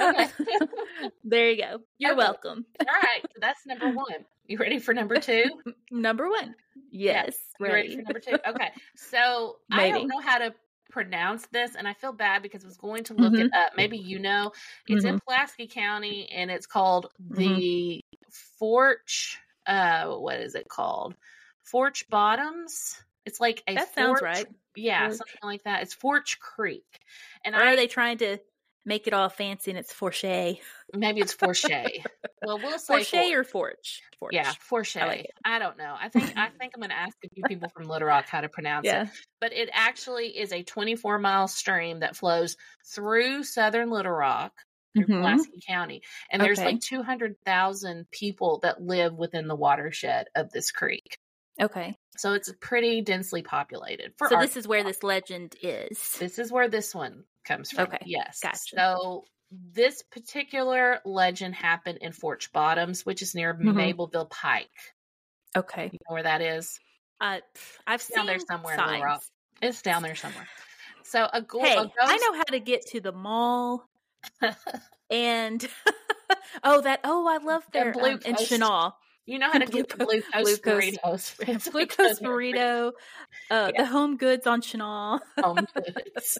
[0.00, 0.28] Okay.
[1.24, 1.78] there you go.
[1.98, 2.18] You're Okay.
[2.18, 2.64] welcome.
[2.80, 5.44] all right so that's number one you ready for number two
[5.90, 6.54] Number one.
[6.94, 7.36] Yes.
[7.58, 8.38] You ready for number two?
[8.48, 8.70] Okay.
[8.94, 10.54] So I don't know how to
[10.90, 13.46] pronounce this, and I feel bad because I was going to look Mm-hmm.
[13.46, 13.72] it up.
[13.76, 14.52] Maybe you know.
[14.86, 17.58] It's in Pulaski County, and it's called Mm-hmm.
[17.58, 18.00] the
[18.58, 19.38] Fourche.
[19.66, 21.14] Uh, what is it called?
[21.64, 23.00] Fourche Bottoms.
[23.26, 24.46] It's like a That sounds right.
[24.76, 25.16] Yeah, Fourche.
[25.18, 25.82] something like that.
[25.82, 27.00] It's Fourche Creek,
[27.44, 28.38] and Or I are they trying to
[28.84, 30.22] make it all fancy and it's Forche?
[30.94, 31.64] maybe it's Forche.
[32.44, 34.02] well, we'll say Forche For- or Forge?
[34.18, 34.34] Forge.
[34.34, 34.96] yeah, Forche.
[34.96, 35.26] I like.
[35.44, 35.94] I don't know.
[35.98, 38.40] I think I think I'm going to ask a few people from Little Rock how
[38.40, 39.08] to pronounce it.
[39.40, 42.56] But it actually is a 24 mile stream that flows
[42.94, 44.52] through southern Little Rock,
[44.96, 45.20] through Mhm.
[45.20, 46.02] Pulaski County.
[46.30, 46.72] And there's Okay.
[46.72, 51.18] like 200,000 people that live within the watershed of this creek.
[51.60, 51.96] Okay.
[52.16, 54.12] So it's pretty densely populated.
[54.18, 55.98] For So this is where this legend is.
[56.18, 57.84] this is where this one comes from.
[57.84, 58.40] Okay, Yes.
[58.40, 58.58] gotcha.
[58.76, 63.74] So this particular legend happened in Fourche Bottoms, which is near Mhm.
[63.96, 64.70] Mabelvale Pike.
[65.56, 65.84] Okay.
[65.92, 66.80] You know where that is?
[67.20, 67.38] Uh,
[67.86, 69.22] I've Down seen there somewhere in Little Rock.
[69.62, 70.48] It's down there somewhere.
[71.04, 71.94] So a, go- Hey, a ghost.
[72.00, 73.88] I know how to get to the mall.
[75.10, 75.66] and
[76.64, 78.50] oh, that oh, I love The their Blue um, in Coast.
[78.50, 78.94] Chenal.
[79.26, 81.72] You know how to get the Blue Blue Co- Coast Blue burritos.
[81.72, 82.92] Blue Coast burrito,
[83.50, 83.82] uh, Yeah.
[83.82, 85.20] the home goods on Chenal.
[85.38, 86.38] home goods.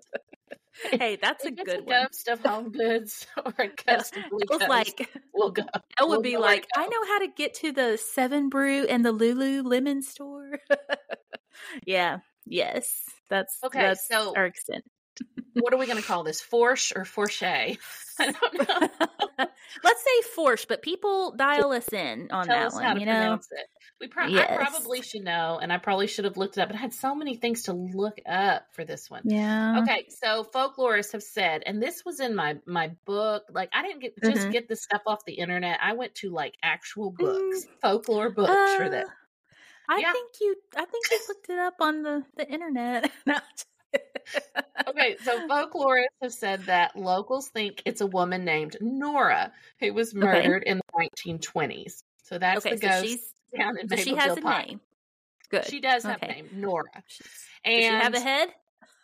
[0.90, 2.02] hey, that's a good a one.
[2.06, 5.62] ghost of home goods or a ghost of Blue like we'll go.
[5.72, 7.96] that would We'll be know where to like I know how to get to the
[7.96, 10.58] Seven Brew and the Lululemon store.
[11.87, 12.18] yeah.
[12.46, 13.02] Yes.
[13.30, 14.84] That's Okay, That's so- our extent.
[15.55, 16.40] What are we going to call this?
[16.40, 17.43] Forche or Forche?
[18.19, 18.88] I don't know.
[19.83, 23.01] Let's say force, but people dial us in on Tell that one.
[23.01, 23.67] you know, it.
[24.01, 26.77] We pro- I probably should know, and I probably should have looked it up, but
[26.77, 29.23] I had so many things to look up for this one.
[29.25, 29.81] yeah.
[29.83, 33.45] Okay, so folklorists have said, and this was in my my book.
[33.51, 34.53] Like, I didn't get just Mhm.
[34.53, 35.79] get this stuff off the internet.
[35.83, 39.09] I went to like actual books, folklore books for this.
[39.09, 39.12] Uh,
[39.88, 40.12] I Yeah.
[40.12, 40.57] think you.
[40.77, 43.11] I think you looked it up on the the internet.
[44.88, 50.14] Okay, so folklorists have said that locals think it's a woman named Nora who was
[50.14, 52.02] murdered in the 1920s.
[52.24, 54.80] So that's okay, the so she's down in so she has a name.
[55.50, 55.66] Good.
[55.66, 56.26] She does have Okay.
[56.26, 56.85] a name, Nora.
[56.94, 57.22] Does
[57.64, 58.48] she have a head?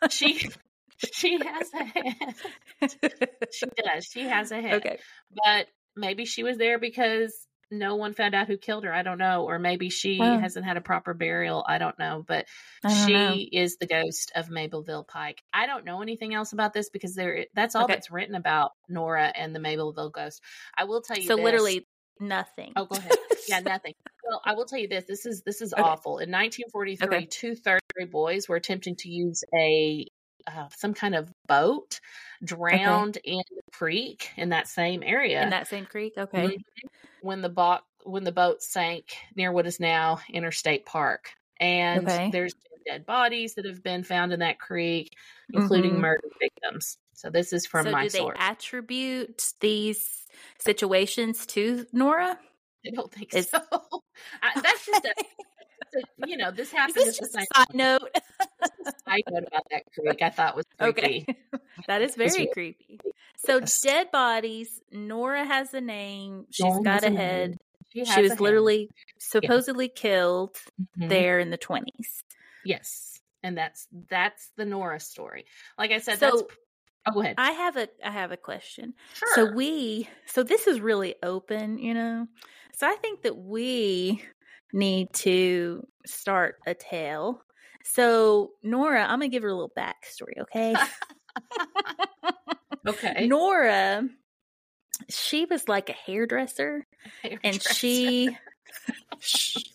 [0.09, 0.49] she
[1.13, 2.35] she has a head.
[3.51, 4.05] She does.
[4.05, 4.73] She has a head.
[4.75, 4.97] okay.
[5.31, 7.33] But maybe she was there because
[7.71, 8.93] no one found out who killed her.
[8.93, 9.45] I don't know.
[9.45, 10.39] Or maybe she Wow.
[10.39, 11.63] hasn't had a proper burial.
[11.67, 12.23] I don't know.
[12.27, 12.45] But
[12.83, 13.37] don't she know.
[13.61, 15.41] is the ghost of Mabelvale Pike.
[15.53, 17.93] I don't know anything else about this because there that's all Okay.
[17.93, 20.41] that's written about Nora and the Mabelvale ghost.
[20.77, 21.43] I will tell you So this.
[21.45, 21.87] literally
[22.19, 22.73] nothing.
[22.75, 23.13] Oh, go ahead.
[23.47, 23.93] Yeah, nothing.
[24.23, 25.05] Well, I will tell you this.
[25.05, 25.81] This is this is Okay.
[25.81, 26.19] awful.
[26.19, 27.25] In 1943, Okay.
[27.25, 27.79] two third
[28.11, 30.05] boys were attempting to use a
[30.47, 31.99] uh, some kind of boat
[32.43, 33.31] drowned okay.
[33.31, 35.41] in the creek in that same area.
[35.43, 36.47] In that same creek, okay.
[36.47, 36.87] Mm-hmm.
[37.21, 42.29] When the boat when the boat sank near what is now Interstate Park, and okay.
[42.31, 42.53] there's
[42.85, 45.13] dead bodies that have been found in that creek,
[45.53, 46.01] including mm-hmm.
[46.01, 46.97] murder victims.
[47.13, 48.37] So this is from so my do source.
[48.39, 50.25] they attribute these
[50.57, 52.37] situations to Nora?
[52.85, 53.59] I don't think so.
[54.41, 55.13] I, that's just a,
[56.25, 56.97] you know, this happened.
[56.97, 58.09] Is this just a side note?
[59.05, 60.21] side note about that creek.
[60.21, 61.25] I thought was creepy.
[61.27, 61.37] Okay,
[61.87, 62.99] that is very creepy.
[63.37, 63.81] So yes.
[63.81, 64.81] dead bodies.
[64.91, 66.45] Nora has a name.
[66.51, 67.57] She's Nora got a head.
[67.93, 70.01] She, she was literally supposedly yeah.
[70.01, 71.09] killed mm-hmm.
[71.09, 72.23] there in the twenties.
[72.63, 75.45] Yes, and that's that's the Nora story.
[75.77, 76.43] Like I said, so, that's
[77.07, 77.35] Oh, go ahead.
[77.37, 78.93] I have a I have a question.
[79.13, 79.27] Sure.
[79.33, 82.27] So we so this is really open, you know.
[82.73, 84.23] So I think that we
[84.73, 87.41] need to start a tale.
[87.83, 90.75] So Nora, I'm gonna give her a little backstory, okay?
[92.87, 93.27] okay.
[93.27, 94.07] Nora,
[95.09, 96.85] she was like a hairdresser,
[97.23, 97.39] hairdresser.
[97.43, 98.37] and she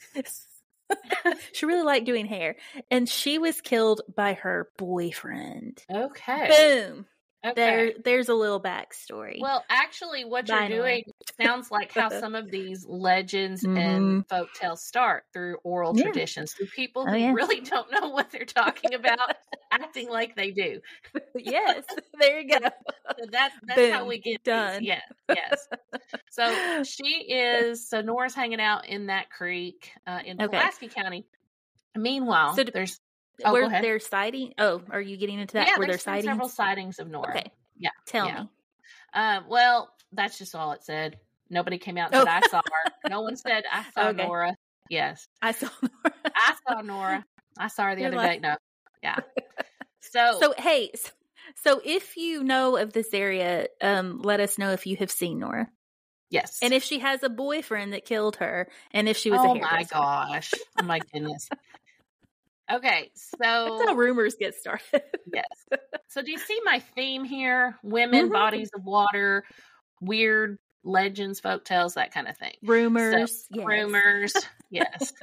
[1.52, 2.56] she really liked doing hair,
[2.90, 5.82] and she was killed by her boyfriend.
[5.92, 6.48] Okay.
[6.88, 7.06] Boom.
[7.44, 7.55] Okay.
[7.55, 9.40] There, there's a little backstory.
[9.40, 11.05] Well, actually, what you're doing
[11.40, 13.77] sounds like how some of these legends mm-hmm.
[13.77, 16.05] and folk tales start through oral yeah.
[16.05, 17.33] traditions, through people oh, who yeah.
[17.33, 19.37] really don't know what they're talking about,
[19.70, 20.81] acting like they do.
[21.37, 21.85] yes,
[22.20, 22.59] there you go.
[23.18, 23.92] So that, that's Boom.
[23.92, 24.81] how we get done.
[24.81, 24.88] These.
[24.88, 25.68] Yes, yes.
[26.31, 27.88] so she is.
[27.88, 30.49] So Nora's hanging out in that creek uh, in okay.
[30.49, 31.27] Pulaski County.
[31.96, 33.01] Meanwhile, so there's
[33.44, 34.55] Oh, they're sighting?
[34.59, 35.68] Oh, are you getting into that?
[35.68, 36.27] Yeah, were there sightings?
[36.27, 37.31] several sightings of Nora.
[37.31, 37.53] Okay.
[37.79, 37.90] Yeah.
[38.07, 38.42] Tell yeah.
[38.42, 38.49] me.
[39.12, 41.18] Uh, well, that's just all it said.
[41.51, 42.31] Nobody came out and said, oh.
[42.31, 43.11] I saw her.
[43.11, 44.25] No one said, I saw okay.
[44.25, 44.57] Nora.
[44.88, 45.29] Yes.
[45.42, 46.14] I saw Nora.
[46.35, 47.25] I saw Nora.
[47.59, 48.42] I saw her the You're other like...
[48.42, 48.49] day.
[48.49, 48.57] No.
[49.03, 49.16] Yeah.
[50.12, 50.92] So, so hey,
[51.64, 55.40] so if you know of this area, um, let us know if you have seen
[55.40, 55.68] Nora.
[56.31, 56.59] Yes.
[56.62, 59.61] And if she has a boyfriend that killed her, and if she was oh a
[59.61, 60.53] my gosh.
[60.81, 61.49] Oh my goodness.
[62.70, 65.02] Okay, so That's how rumors get started.
[65.33, 65.46] yes.
[66.09, 67.76] So do you see my theme here?
[67.83, 68.33] Women, mm-hmm.
[68.33, 69.44] bodies of water,
[70.00, 72.55] weird legends, folk tales, that kind of thing.
[72.62, 73.46] Rumors.
[73.52, 73.66] So, yes.
[73.66, 74.33] Rumors.
[74.70, 75.12] yes.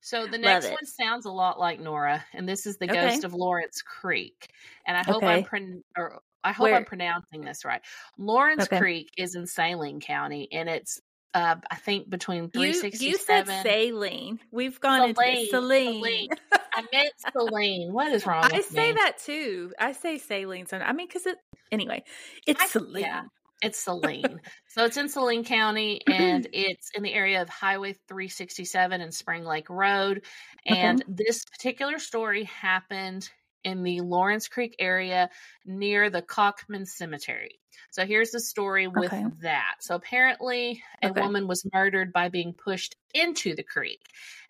[0.00, 3.08] So the next one sounds a lot like Nora, and this is the okay.
[3.08, 4.50] ghost of Lorance Creek.
[4.86, 5.26] And I hope okay.
[5.28, 6.74] I'm pro- or I hope Where?
[6.74, 7.80] I'm pronouncing this right.
[8.20, 8.78] Lorance okay.
[8.78, 11.00] Creek is in Saline County, and it's
[11.32, 13.02] uh, I think between 367.
[13.02, 14.40] You, you said saline.
[14.52, 16.02] We've gone Saline, into Saline.
[16.02, 16.28] Saline.
[16.74, 17.92] I meant Saline.
[17.92, 18.94] What is wrong I say me?
[18.94, 19.72] that too.
[19.78, 20.66] I say saline.
[20.66, 21.38] So I mean, because it,
[21.70, 22.02] anyway,
[22.46, 23.04] it's I, Saline.
[23.04, 23.22] Yeah,
[23.62, 24.40] it's Saline.
[24.68, 29.44] so it's in Saline County and it's in the area of Highway 367 and Spring
[29.44, 30.24] Lake Road.
[30.66, 33.30] And this particular story happened
[33.64, 35.30] in the Lorance Creek area
[35.64, 37.58] near the Cockman Cemetery.
[37.90, 39.24] So here's the story with okay.
[39.42, 39.76] that.
[39.80, 41.20] So apparently, a okay.
[41.20, 44.00] woman was murdered by being pushed into the creek,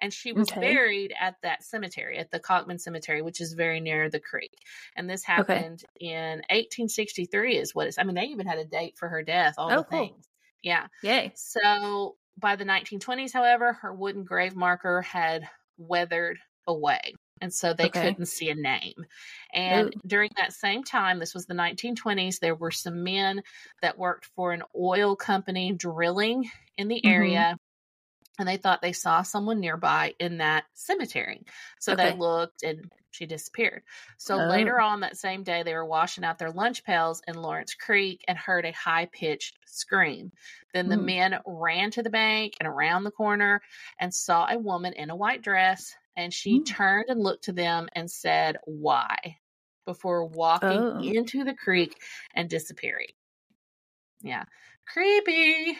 [0.00, 0.60] and she was okay.
[0.60, 4.52] buried at that cemetery, at the Cockman Cemetery, which is very near the creek.
[4.96, 7.98] And this happened in 1863, is what it's.
[7.98, 9.54] I mean, they even had a date for her death.
[9.58, 9.98] All oh, the cool.
[9.98, 10.28] things.
[10.62, 10.86] Yeah.
[11.02, 11.32] Yay.
[11.34, 15.46] So by the 1920s, however, her wooden grave marker had
[15.76, 18.08] weathered away and so they okay.
[18.08, 19.06] couldn't see a name.
[19.52, 20.00] And Ooh.
[20.06, 23.42] during that same time, this was the 1920s, there were some men
[23.82, 27.10] that worked for an oil company drilling in the mm-hmm.
[27.10, 27.58] area.
[28.38, 31.44] And they thought they saw someone nearby in that cemetery.
[31.78, 32.10] So okay.
[32.10, 33.82] they looked and she disappeared.
[34.18, 34.48] So oh.
[34.48, 38.24] later on that same day, they were washing out their lunch pails in Lorance Creek
[38.26, 40.32] and heard a high pitched scream.
[40.72, 41.04] Then the mm.
[41.04, 43.60] men ran to the bank and around the corner
[44.00, 46.66] and saw a woman in a white dress and she mm.
[46.66, 49.38] turned and looked to them and said, Why?
[49.84, 51.00] before walking oh.
[51.00, 51.96] into the creek
[52.34, 53.12] and disappearing.
[54.22, 54.44] Yeah.
[54.86, 55.78] Creepy.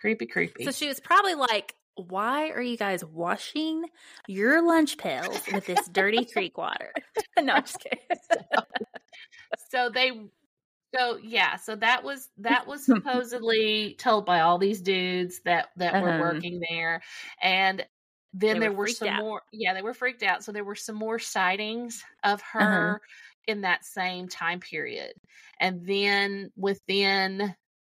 [0.00, 0.64] Creepy, creepy.
[0.64, 3.84] So she was probably like, why are you guys washing
[4.28, 6.92] your lunch pails with this dirty creek water?
[7.40, 7.98] no, I'm just kidding.
[8.30, 8.62] so,
[9.70, 10.12] so they
[10.94, 15.94] so yeah, so that was that was supposedly told by all these dudes that that
[15.94, 16.04] uh-huh.
[16.04, 17.02] were working there,
[17.42, 17.84] and
[18.32, 19.22] then they there were, some out.
[19.22, 22.58] more yeah they were freaked out so there were some more sightings of uh-huh.
[22.58, 22.98] her uh-huh.
[23.46, 25.12] in that same time period
[25.60, 27.54] and then within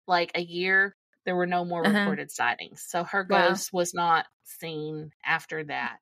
[0.07, 1.99] like a year there were no more uh-huh.
[1.99, 3.79] reported sightings so her ghost wow.
[3.79, 5.99] was not seen after that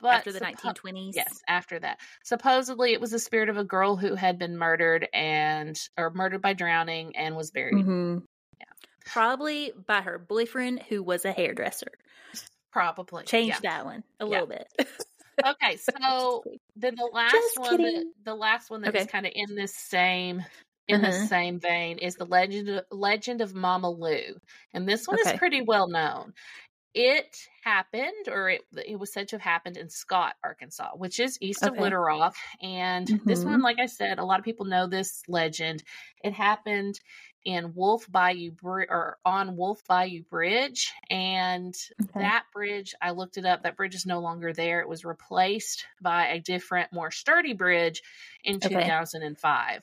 [0.00, 3.64] but after the suppo- 1920s yes after that supposedly it was the spirit of a
[3.64, 8.18] girl who had been murdered and or murdered by drowning and was buried mm-hmm.
[8.58, 8.66] yeah.
[9.04, 11.92] probably by her boyfriend who was a hairdresser
[12.72, 13.26] Probably.
[13.26, 13.60] Change yeah.
[13.60, 14.26] that one a yeah.
[14.26, 14.68] little bit.
[15.44, 16.46] Okay, so
[16.76, 19.06] then the last Just one, that, the last one that is Okay.
[19.06, 20.42] kind of in this same
[20.88, 21.28] in the Uh-huh.
[21.28, 24.36] same vein is the legend of, legend of Mama Lou,
[24.74, 25.24] and this one Okay.
[25.24, 26.32] is pretty well known.
[26.94, 31.38] It happened, or it, it was said to have happened in Scott, Arkansas, which is
[31.42, 32.34] east of Little Rock.
[32.62, 33.46] And this Mhm.
[33.46, 35.84] one, like I said, a lot of people know this legend.
[36.24, 37.00] It happened
[37.44, 42.20] in Wolf Bayou Bri- or on Wolf Bayou Bridge, and Okay.
[42.20, 43.62] that bridge, I looked it up.
[43.62, 44.80] That bridge is no longer there.
[44.80, 48.02] It was replaced by a different, more sturdy bridge
[48.44, 48.68] in Okay.
[48.68, 49.82] 2005.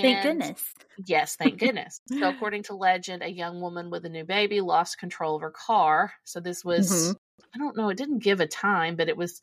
[0.00, 0.74] Thank goodness.
[1.06, 2.00] Yes, thank goodness.
[2.12, 5.50] so, according to legend, a young woman with a new baby lost control of her
[5.50, 6.12] car.
[6.24, 7.16] So, this was, Mhm.
[7.54, 9.40] I don't know, it didn't give a time, but it was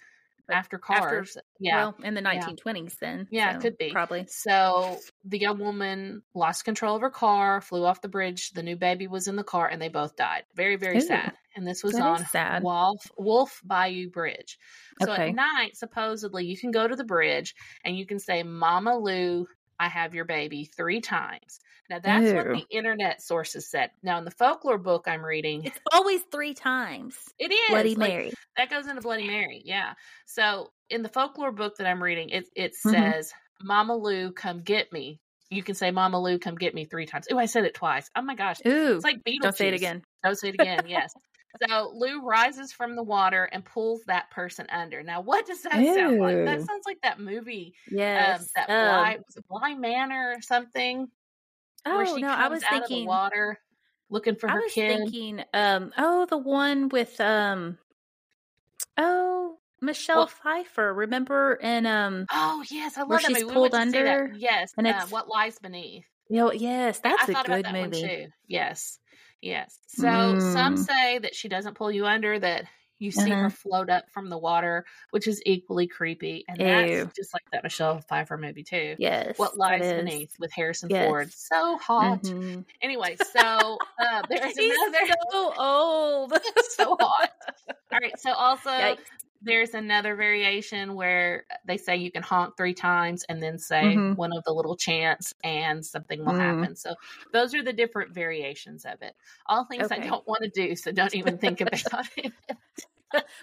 [0.51, 1.37] After after- cars.
[1.59, 1.77] yeah.
[1.77, 3.27] Well, in the 1920s then.
[3.31, 3.91] Yeah, it so could be.
[3.91, 4.25] Probably.
[4.27, 8.51] So the young woman lost control of her car, flew off the bridge.
[8.51, 10.43] The new baby was in the car, and they both died.
[10.55, 11.33] Very, very Ooh, sad.
[11.55, 12.63] And this was that on sad.
[12.63, 14.57] Wolf, Wolf Bayou Bridge.
[15.01, 15.29] So Okay.
[15.29, 19.47] at night, supposedly, you can go to the bridge and you can say, Mama Lou,
[19.79, 21.59] I have your baby three times.
[21.89, 23.89] Now, that's what the internet sources said.
[24.03, 27.15] Now, in the folklore book I'm reading, It's always three times.
[27.39, 27.69] it is.
[27.69, 28.33] Bloody like, Mary.
[28.57, 29.61] that goes into Bloody Mary.
[29.65, 29.93] Yeah.
[30.27, 32.91] So in the folklore book that I'm reading, it it Mhm.
[32.91, 35.19] says, "Mama Lou, come get me."
[35.49, 37.27] You can say, "Mama Lou, come get me" three times.
[37.31, 38.07] Oh, I said it twice.
[38.15, 38.95] Oh my gosh, Ooh.
[38.97, 39.41] it's like Beetlejuice.
[39.41, 40.03] don't say it again.
[40.23, 40.85] Don't say it again.
[40.87, 41.11] Yes.
[41.67, 45.01] So Lou rises from the water and pulls that person under.
[45.03, 46.35] Now, what does that sound like?
[46.45, 48.49] That sounds like that movie, um, Yes.
[48.55, 51.07] that um, blind, was it Blind Manor or something,
[51.83, 53.07] where oh she no, comes I was out of the thinking.
[53.07, 53.59] water
[54.09, 54.97] looking for I her was kid.
[54.97, 55.43] thinking.
[55.53, 55.91] Um.
[55.97, 57.77] Oh, the one with um.
[58.97, 60.93] Oh, Michelle Well- Pfeiffer.
[60.93, 62.25] Remember in um.
[62.31, 63.53] Oh yes, I love Where that she's movie.
[63.53, 66.05] Pulled went to under, Yes, and uh, it's- what lies beneath.
[66.29, 68.01] You know, yes, that's a good about that movie.
[68.01, 68.27] one too.
[68.47, 68.99] Yes,
[69.41, 69.79] yes.
[69.87, 70.77] So some Mm.
[70.77, 72.65] say that she doesn't pull you under; that
[72.99, 73.43] you see Uh-huh.
[73.43, 77.63] her float up from the water, which is equally creepy, and that's just like that
[77.63, 78.97] Michelle Pfeiffer movie too.
[78.97, 79.37] Yes.
[79.37, 81.07] What lies beneath with Harrison Yes.
[81.07, 81.31] Ford?
[81.31, 82.23] So hot.
[82.23, 82.65] Mhm.
[82.81, 86.33] Anyway, so uh, there's He's another so old.
[86.69, 87.31] so hot.
[87.93, 88.99] All right, so also Yikes.
[89.41, 94.15] There's another variation where they say you can honk three times and then say Mhm.
[94.15, 96.35] one of the little chants and something will Mm.
[96.35, 96.75] happen.
[96.75, 96.95] So
[97.31, 99.15] those are the different variations of it.
[99.47, 102.33] All things I don't want to do, so don't even think about it.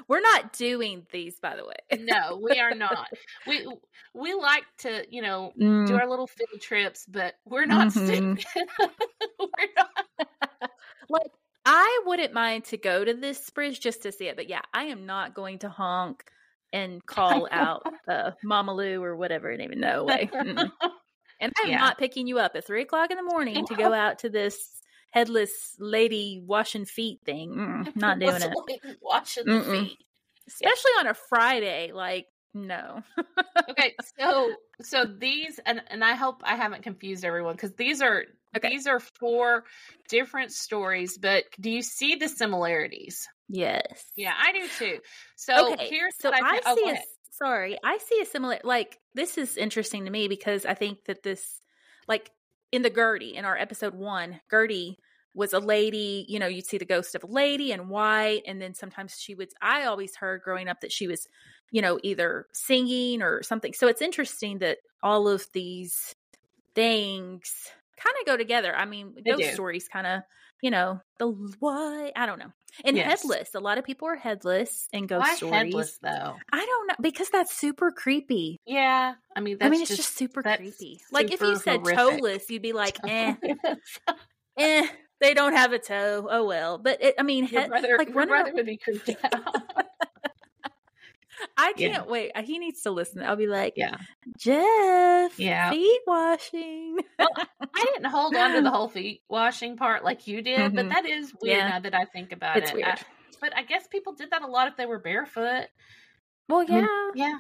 [0.09, 1.75] We're not doing these, by the way.
[1.93, 3.09] no, we are not.
[3.45, 3.67] We
[4.15, 5.87] we like to, you know, Mm.
[5.87, 7.93] do our little field trips, but we're not Mhm.
[7.93, 8.45] stupid.
[9.41, 9.91] we're not.
[11.09, 11.31] like
[11.67, 14.85] I wouldn't mind to go to this bridge just to see it, but yeah, I
[14.85, 16.25] am not going to honk
[16.73, 19.53] and call out uh, Mama Lou or whatever.
[19.53, 20.31] I don't even know way.
[20.33, 20.71] Mm-mm.
[21.39, 21.77] And I'm Yeah.
[21.77, 24.81] not picking you up at three o'clock in the morning to go out to this
[25.11, 27.51] headless lady washing feet thing.
[27.51, 28.55] Mm, not doing it,
[29.03, 29.99] Washing feet.
[30.49, 31.93] especially on a Friday.
[31.93, 33.03] Like no.
[33.69, 38.25] okay so so these and and i hope i haven't confused everyone because these are
[38.57, 38.71] Okay.
[38.71, 39.65] these are four
[40.09, 44.05] different stories but do you see the similarities yes.
[44.17, 44.99] yeah i do too
[45.37, 46.99] so okay, here's so what i, I oh, see a
[47.37, 51.23] sorry, I see a similar like this is interesting to me because I think that
[51.23, 51.61] this
[52.09, 52.31] like
[52.73, 54.99] in the Gertie in our episode one, Gertie
[55.35, 58.61] was a lady, you know, you'd see the ghost of a lady in white, and
[58.61, 61.27] then sometimes she would I always heard growing up that she was,
[61.71, 63.73] you know, either singing or something.
[63.73, 66.15] So it's interesting that all of these
[66.75, 67.53] things
[67.97, 68.75] kind of go together.
[68.77, 70.23] I mean, ghost stories kind of,
[70.63, 71.29] you know, the
[71.61, 72.53] what I don't know.
[72.85, 73.23] And Yes.
[73.23, 73.55] headless.
[73.55, 75.53] A lot of people are headless in ghost why stories.
[75.73, 78.59] headless though I don't know because that's super creepy.
[78.67, 81.01] yeah i mean that's I mean, it's just, just, super creepy.
[81.11, 81.97] Like if you said horrific.
[81.99, 83.35] toeless, you'd be like, eh,
[84.59, 84.87] eh,
[85.21, 86.29] they don't have a toe.
[86.31, 86.77] Oh well.
[86.79, 89.55] But it, I mean, your head, brother, like your brother would be creeped out
[91.57, 92.37] I can't wait.
[92.39, 93.23] He needs to listen.
[93.23, 93.97] I'll be like, yeah
[94.39, 95.71] Jeff, Yeah.
[95.71, 96.99] feet washing.
[97.19, 100.91] i didn't hold on to the whole feet washing part like you did but Mhm.
[100.95, 101.69] that is weird Yeah.
[101.69, 102.87] now that i think about It's it weird.
[102.89, 103.03] I-
[103.41, 105.67] but i guess people did that a lot if they were barefoot
[106.49, 107.27] Well, I mean, yeah.
[107.29, 107.39] yeah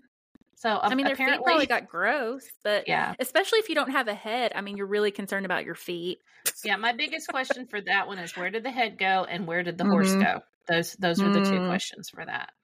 [0.59, 3.91] so I mean, their feet apparently probably got gross, but yeah especially if you don't
[3.91, 4.53] have a head.
[4.55, 6.19] I mean, you're really concerned about your feet.
[6.65, 9.63] Yeah, my biggest question for that one is where did the head go and where
[9.63, 10.25] did the horse Mhm.
[10.25, 10.41] go?
[10.67, 11.69] Those those are the two Mm.
[11.69, 12.55] questions for that.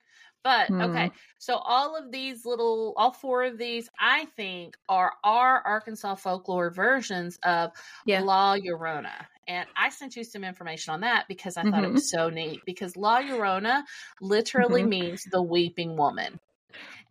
[0.43, 5.61] But okay, so all of these little, all four of these, I think, are our
[5.65, 7.71] Arkansas folklore versions of
[8.05, 8.25] Yeah.
[8.25, 9.25] La Llorona.
[9.47, 11.93] And I sent you some information on that because I thought it Mhm.
[11.93, 12.63] was so neat.
[12.65, 13.83] Because La Llorona
[14.21, 14.87] literally Mhm.
[14.87, 16.39] means the weeping woman.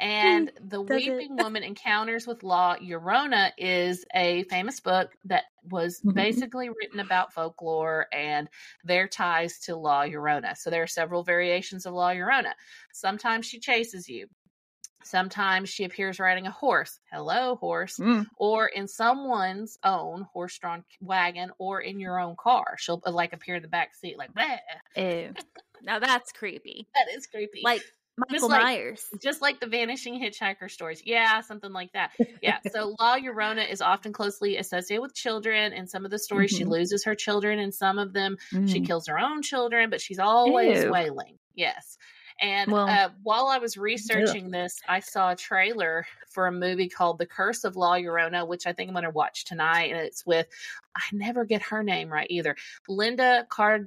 [0.01, 0.97] And the Does?
[0.97, 6.15] Weeping Woman Encounters with La Llorona is a famous book that was Mhm.
[6.15, 8.49] basically written about folklore and
[8.85, 10.57] their ties to La Llorona.
[10.57, 12.53] So there are several variations of La Llorona.
[12.93, 14.29] Sometimes she chases you.
[15.05, 17.01] Sometimes she appears riding a horse.
[17.11, 17.97] Hello, horse.
[17.99, 18.27] Mm.
[18.37, 22.77] Or in someone's own horse drawn wagon or in your own car.
[22.79, 24.59] She'll uh, like appear in the back seat, like, Bleh.
[24.97, 25.35] Ew.
[25.85, 26.87] Now that's creepy.
[26.95, 27.63] that is creepy.
[27.65, 27.83] Like
[28.31, 29.09] Michael like- Myers.
[29.23, 31.03] just like the vanishing hitchhiker stories.
[31.05, 32.13] Yeah, something like that.
[32.43, 32.59] Yeah.
[32.73, 35.73] So La Llorona is often closely associated with children.
[35.73, 36.71] In some of the stories, she Mhm.
[36.71, 37.59] loses her children.
[37.59, 38.87] In some of them, she Mm.
[38.87, 40.91] kills her own children, but she's always Ew.
[40.91, 41.39] wailing.
[41.55, 41.99] Yes.
[42.41, 46.89] And Well- uh, while I was researching this, I saw a trailer for a movie
[46.89, 49.93] called The Curse of La Llorona, which I think I'm going to watch tonight.
[49.93, 50.49] And it's with,
[50.97, 52.57] I never get her name right either,
[52.89, 53.87] Linda Card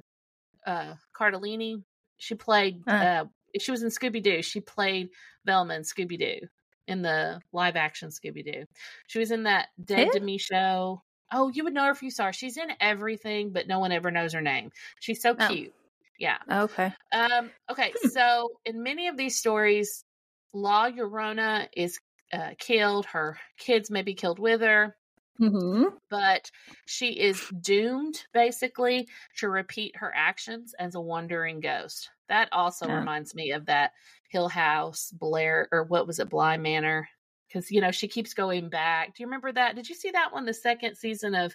[0.66, 1.82] uh, Cardellini.
[2.18, 3.26] She played, Uh.
[3.60, 4.42] She was in Scooby Doo.
[4.42, 5.10] She played
[5.44, 6.46] Velma in Scooby Doo
[6.86, 8.64] in the live action Scooby Doo.
[9.08, 11.02] She was in that Dead to Me show.
[11.32, 12.32] Oh, you would know her if you saw her.
[12.32, 14.70] She's in everything, but no one ever knows her name.
[15.00, 15.48] She's so Oh.
[15.48, 15.74] cute.
[16.18, 16.38] Yeah.
[16.50, 16.92] Okay.
[17.12, 18.08] Um, okay, Hmm.
[18.08, 20.04] so in many of these stories,
[20.52, 21.98] La Llorona is
[22.32, 23.06] uh, killed.
[23.06, 24.96] Her kids may be killed with her,
[25.40, 25.96] Mm-hmm.
[26.10, 26.50] but
[26.86, 29.08] she is doomed basically
[29.38, 32.10] to repeat her actions as a wandering ghost.
[32.28, 32.94] That also Yeah.
[32.98, 33.92] reminds me of that
[34.28, 37.08] Hill House, Blair, or what was it, Bly Manor?
[37.48, 39.14] Because you know she keeps going back.
[39.14, 39.76] Do you remember that?
[39.76, 40.44] Did you see that one?
[40.46, 41.54] The second season of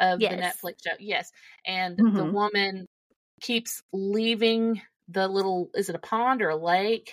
[0.00, 0.94] of the Netflix show.
[0.98, 1.30] Yes,
[1.66, 2.26] and the Mhm.
[2.26, 2.86] woman
[3.42, 5.70] keeps leaving the little.
[5.74, 7.12] Is it a pond or a lake?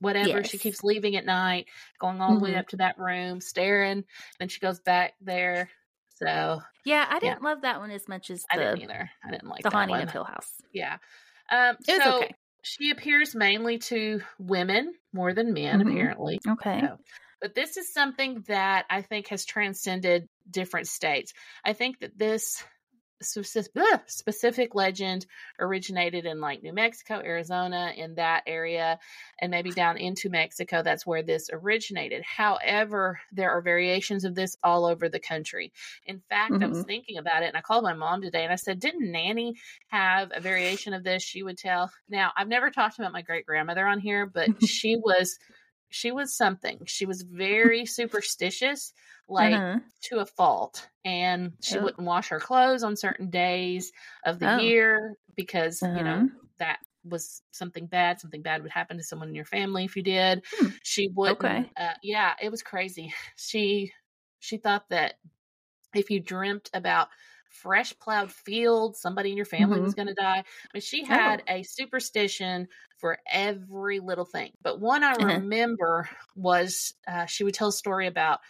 [0.00, 0.44] Whatever.
[0.44, 1.66] She keeps leaving at night,
[1.98, 2.58] going all the way Mhm.
[2.58, 4.04] up to that room, staring.
[4.38, 5.70] Then she goes back there.
[6.16, 9.10] So Yeah, I didn't love that one as much as I didn't either.
[9.24, 10.02] I didn't like the haunting one.
[10.02, 10.60] of Hill House.
[10.72, 10.98] Yeah.
[11.50, 12.34] Um, It was so okay.
[12.62, 15.90] she appears mainly to women more than men, Mhm.
[15.92, 16.40] apparently.
[16.46, 16.80] Okay.
[16.80, 16.98] So,
[17.40, 21.32] but this is something that I think has transcended different states.
[21.64, 22.64] I think that this
[23.20, 25.26] specific, legend
[25.58, 28.98] originated in like New Mexico, Arizona, in that area,
[29.40, 30.82] and maybe down into Mexico.
[30.82, 32.22] That's where this originated.
[32.22, 35.72] However, there are variations of this all over the country.
[36.06, 36.84] In fact, I was Mhm.
[36.84, 39.54] thinking about it and I called my mom today and I said, Didn't Nanny
[39.88, 41.22] have a variation of this?
[41.22, 41.90] She would tell.
[42.08, 45.38] Now, I've never talked about my great grandmother on here, but she was.
[45.90, 46.80] She was something.
[46.86, 48.92] She was very superstitious,
[49.28, 49.78] like Uh-huh.
[50.02, 51.82] to a fault and she Oh.
[51.84, 53.90] wouldn't wash her clothes on certain days
[54.24, 54.60] of the Oh.
[54.60, 56.28] year because you know Uh-huh.
[56.58, 60.02] that was something bad something bad would happen to someone in your family if you
[60.02, 60.68] did Hmm.
[60.82, 61.70] she wouldn't Okay.
[61.76, 63.92] uh, yeah it was crazy she
[64.38, 65.14] she thought that
[65.94, 67.08] if you dreamt about
[67.62, 69.94] fresh plowed field, somebody in your family was Mm-hmm.
[69.94, 70.44] going to die i
[70.74, 71.32] mean she Oh.
[71.32, 75.40] had a superstition for every little thing but one i Uh-huh.
[75.40, 78.40] remember was uh, she would tell a story about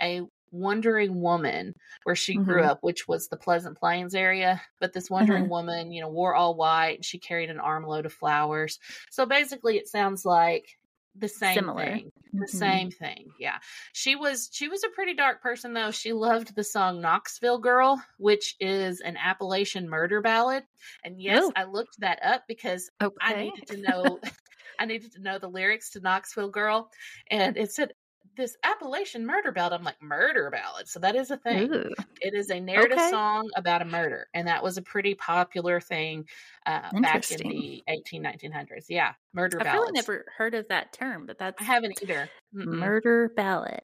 [0.00, 2.70] a wandering woman where she grew Mhm.
[2.70, 5.48] up which was the pleasant plains area but this wandering Uh-huh.
[5.48, 8.78] woman you know wore all white and she carried an armload of flowers
[9.10, 10.78] so basically it sounds like
[11.14, 11.74] the same Similar.
[11.76, 12.58] thing the Mhm.
[12.58, 13.58] same thing yeah
[13.92, 18.02] she was she was a pretty dark person though she loved the song knoxville girl
[18.18, 20.64] which is an appalachian murder ballad
[21.04, 21.54] and yes Oh.
[21.56, 23.16] i looked that up because Okay.
[23.20, 24.20] i needed to know
[24.78, 26.90] i needed to know the lyrics to knoxville girl
[27.30, 27.92] and it said
[28.38, 31.94] this appalachian murder ballad i'm like murder ballad so that is a thing Ooh.
[32.20, 33.02] it is a narrative Okay.
[33.02, 36.26] song about a murder and that was a pretty popular thing
[36.66, 39.68] uh, back in the 18 1900s yeah murder ballad.
[39.68, 42.94] I've really never heard of that term, but that's i haven't either Mm-mm.
[42.94, 43.82] murder ballad.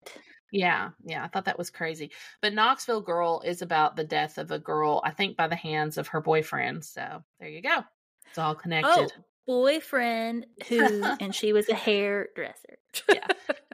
[0.52, 2.12] Yeah, yeah, I thought that was crazy.
[2.40, 5.98] But Knoxville Girl is about the death of a girl, I think by the hands
[5.98, 6.84] of her boyfriend.
[6.84, 7.82] So there you go.
[8.28, 9.12] It's all Oh, connected.
[9.46, 12.78] Boyfriend who, and she was a hairdresser.
[13.08, 13.26] Yeah.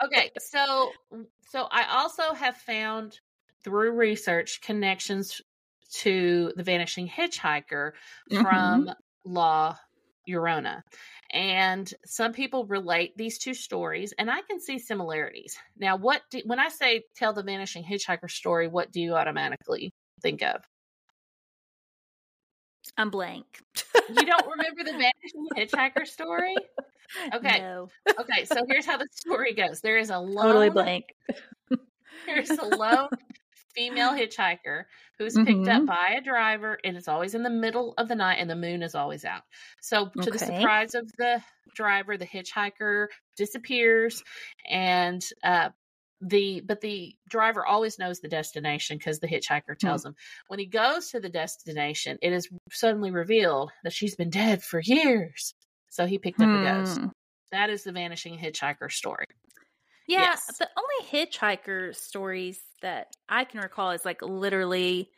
[0.04, 0.92] Okay, so
[1.50, 3.20] so I also have found
[3.64, 5.40] through research connections
[5.92, 7.92] to the vanishing hitchhiker
[8.30, 8.42] Mm-hmm.
[8.42, 8.90] from
[9.24, 9.76] La
[10.28, 10.82] Llorona.
[11.32, 15.56] And some people relate these two stories, and I can see similarities.
[15.76, 19.92] Now, what do, when I say tell the vanishing hitchhiker story, what do you automatically
[20.22, 20.62] think of?
[23.00, 23.46] I'm blank.
[24.10, 26.54] You don't remember the vanishing hitchhiker story?
[27.34, 27.58] Okay.
[27.60, 27.88] No.
[28.20, 29.80] Okay, so here's how the story goes.
[29.80, 31.04] There is a lone, Totally blank.
[32.26, 33.08] there's a lone
[33.74, 34.84] female hitchhiker
[35.18, 35.86] who's picked up Mhm.
[35.86, 38.82] by a driver, and it's always in the middle of the night, and the moon
[38.82, 39.42] is always out.
[39.80, 41.42] So, to the surprise of the
[41.74, 44.22] driver, the hitchhiker disappears,
[44.68, 45.70] and uh,
[46.20, 50.14] the but the driver always knows the destination because the hitchhiker tells him.
[50.48, 54.80] When he goes to the destination, it is suddenly revealed that she's been dead for
[54.84, 55.54] years.
[55.88, 56.98] So he picked up a ghost.
[56.98, 57.06] Hmm.
[57.52, 59.24] That is the vanishing hitchhiker story.
[60.06, 60.46] Yeah, Yes.
[60.58, 65.10] the only hitchhiker stories that I can recall is like literally,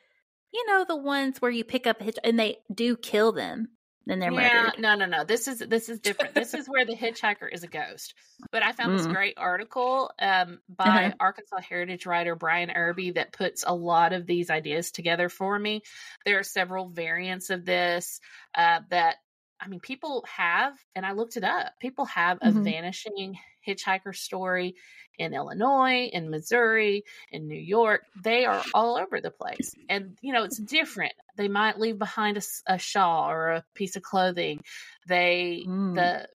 [0.53, 3.69] you know, the ones where you pick up a hitch and they do kill them.
[4.07, 4.75] Then they're yeah, murdered.
[4.79, 5.25] no, no, no.
[5.25, 6.35] This is this is different.
[6.35, 8.15] this is where the hitchhiker is a ghost.
[8.53, 9.07] But I found this Mm.
[9.07, 11.15] great article um, by Uh-huh.
[11.19, 15.83] Arkansas heritage writer Brian Irby that puts a lot of these ideas together for me.
[16.25, 18.21] There are several variants of this
[18.55, 19.17] uh, that
[19.61, 21.73] I mean people have, and I looked it up.
[21.81, 22.63] People have a Mhm.
[22.63, 24.77] vanishing hitchhiker story
[25.19, 28.03] in Illinois, in Missouri, in New York.
[28.23, 29.75] They are all over the place.
[29.89, 31.13] And, you know, it's different.
[31.37, 34.63] They might leave behind a shawl or a piece of clothing.
[35.07, 35.95] They, Mm.
[35.95, 36.29] the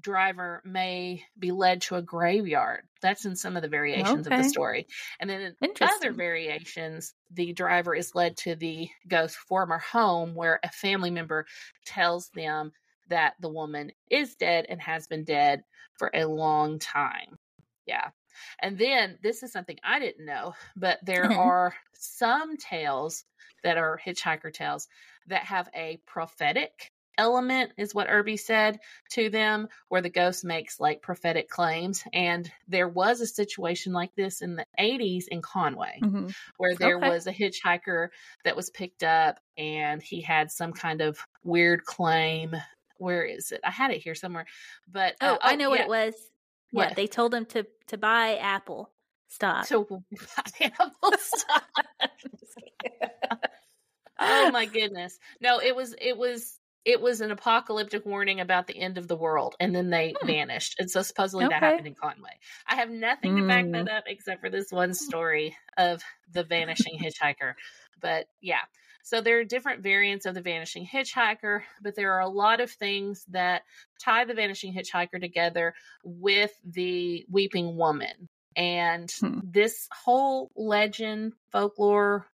[0.00, 2.82] driver may be led to a graveyard.
[3.02, 4.86] That's in some of the variations of the story.
[5.18, 10.60] And then in other variations, the driver is led to the ghost former home where
[10.62, 11.46] a family member
[11.84, 12.72] tells them
[13.08, 15.64] that the woman is dead and has been dead
[15.98, 17.38] for a long time.
[17.86, 18.10] Yeah.
[18.60, 21.38] And then this is something I didn't know, but there Uh-huh.
[21.38, 23.24] are some tales
[23.64, 24.88] that are hitchhiker tales
[25.26, 28.78] that have a prophetic element, is what Irby said
[29.10, 32.04] to them, where the ghost makes like prophetic claims.
[32.12, 36.34] And there was a situation like this in the 80s in Conway Mhm.
[36.58, 37.10] where there Okay.
[37.10, 38.08] was a hitchhiker
[38.44, 42.54] that was picked up and he had some kind of weird claim.
[42.98, 43.60] Where is it?
[43.64, 44.46] I had it here somewhere.
[44.86, 46.14] But Oh, uh, I know what yeah, it was.
[46.70, 46.90] Yeah, What?
[46.90, 48.92] they told him to to buy Apple
[49.28, 49.68] stock.
[49.68, 50.02] So
[50.60, 51.64] Apple stock.
[54.18, 55.18] oh my goodness.
[55.40, 59.16] No, it was it was it was an apocalyptic warning about the end of the
[59.16, 60.24] world and then they Hmm.
[60.24, 60.76] vanished.
[60.78, 62.38] And so supposedly that happened in Conway.
[62.66, 63.72] I have nothing to back Mm.
[63.72, 67.54] that up except for this one story of the vanishing hitchhiker.
[68.00, 68.62] But yeah.
[69.08, 72.70] So there are different variants of the vanishing hitchhiker, but there are a lot of
[72.70, 73.62] things that
[73.98, 78.28] tie the vanishing hitchhiker together with the weeping woman.
[78.54, 79.40] And Hmm.
[79.42, 82.26] this whole legend, folklore,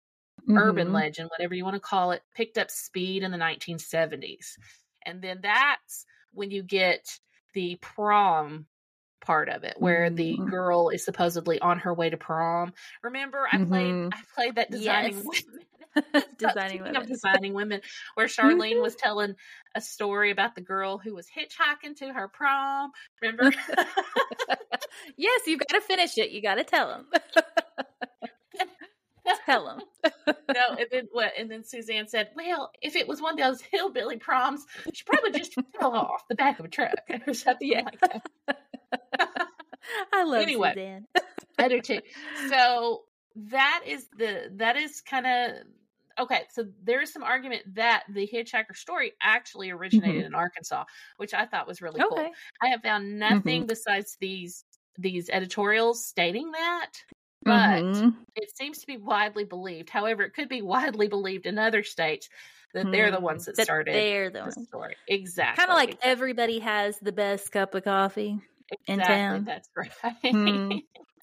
[0.55, 0.93] urban Mhm.
[0.93, 4.57] legend, whatever you want to call it, picked up speed in the 1970s.
[5.05, 7.19] And then that's when you get
[7.53, 8.65] the prom
[9.21, 10.49] part of it where the Mhm.
[10.49, 12.73] girl is supposedly on her way to prom.
[13.03, 14.11] Remember I played Mhm.
[14.11, 15.27] I played that designing Yes.
[15.47, 15.65] women.
[16.37, 17.07] Designing women.
[17.07, 17.81] designing women,
[18.15, 18.81] where Charlene mm-hmm.
[18.81, 19.35] was telling
[19.75, 22.91] a story about the girl who was hitchhiking to her prom.
[23.21, 23.51] Remember?
[25.17, 26.31] yes, you've got to finish it.
[26.31, 27.05] You got to tell them.
[29.45, 29.79] tell them.
[30.53, 31.31] no, and then what?
[31.37, 35.37] And then Suzanne said, "Well, if it was one of those hillbilly proms, she probably
[35.37, 36.93] just fell off the back of a truck
[37.27, 37.83] or something Yeah.
[37.83, 38.57] like that."
[40.13, 40.71] I love Anyway.
[40.73, 41.07] Suzanne.
[41.59, 41.99] I do too.
[42.49, 43.03] So
[43.35, 45.51] that is the that is kind of
[46.19, 46.45] okay.
[46.51, 50.85] So there is some argument that the hitchhiker story actually originated in Arkansas,
[51.17, 52.29] which I thought was really cool.
[52.61, 54.65] I have found nothing besides these
[54.97, 56.91] these editorials stating that,
[57.45, 58.25] but Mhm.
[58.35, 59.89] it seems to be widely believed.
[59.89, 62.29] However, it could be widely believed in other states
[62.73, 63.21] that they're the Hmm.
[63.21, 64.95] ones that That started They're the the story.
[65.07, 65.55] Exactly.
[65.55, 68.41] Kind of like exactly, everybody has the best cup of coffee.
[68.87, 69.45] in town.
[69.45, 69.91] That's right.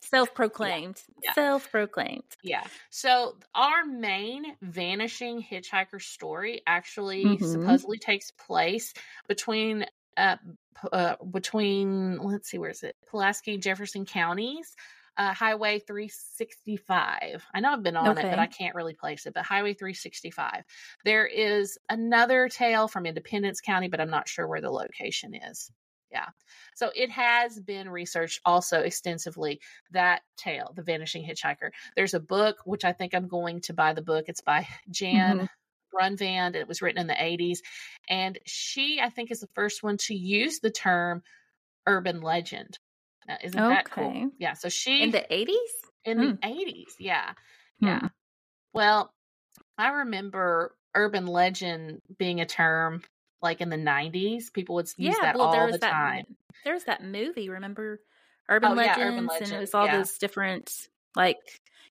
[0.02, 1.02] Self proclaimed.
[1.22, 1.32] Yeah.
[1.34, 2.24] Self proclaimed.
[2.42, 2.64] Yeah.
[2.90, 7.44] So our main vanishing hitchhiker story actually Mhm.
[7.44, 8.94] supposedly takes place
[9.28, 9.86] between
[10.16, 10.36] uh,
[10.92, 14.74] uh between let's see where is it Pulaski and Jefferson counties.
[15.16, 17.44] Uh, Highway 365.
[17.52, 19.34] I know I've been on it, but I can't really place it.
[19.34, 20.64] But Highway 365.
[21.04, 25.70] There is another tale from Independence County, but I'm not sure where the location is.
[26.10, 26.26] Yeah.
[26.74, 29.60] So it has been researched also extensively
[29.92, 31.70] that tale, The Vanishing Hitchhiker.
[31.94, 34.24] There's a book, which I think I'm going to buy the book.
[34.28, 35.46] It's by Jan mm-hmm.
[35.92, 36.56] Brunvand.
[36.56, 37.58] It was written in the 80s.
[38.08, 41.22] And she, I think, is the first one to use the term
[41.86, 42.78] urban legend.
[43.28, 44.30] Now, isn't that cool?
[44.38, 44.54] Yeah.
[44.54, 45.54] So she, In the 80s?
[46.04, 46.52] in the hmm.
[46.52, 46.94] 80s.
[46.98, 47.32] Yeah.
[47.80, 48.00] Yeah.
[48.00, 48.06] Hmm.
[48.72, 49.12] Well,
[49.78, 53.02] I remember urban legend being a term
[53.42, 54.52] like in the 90s.
[54.52, 56.36] People would use that well, there all was the that, time.
[56.64, 58.00] There was that movie, remember?
[58.48, 59.18] Urban Oh, yeah, Legends.
[59.18, 59.98] And Legend, it was all yeah.
[59.98, 61.38] those different, like,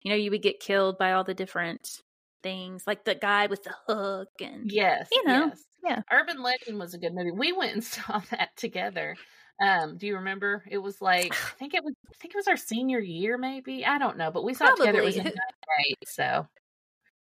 [0.01, 2.01] you know, you would get killed by all the different
[2.43, 4.71] things, like the guy with the hook and.
[4.71, 5.07] Yes.
[5.11, 5.63] You know, yes.
[5.83, 6.01] yeah.
[6.11, 7.31] Urban Legend was a good movie.
[7.31, 9.15] We went and saw that together.
[9.61, 10.63] Um, do you remember?
[10.69, 13.85] It was like I think it was I think it was our senior year, maybe.
[13.85, 14.99] I don't know, but we saw it together.
[14.99, 15.35] It was in Probably.
[15.35, 16.47] ninth grade, so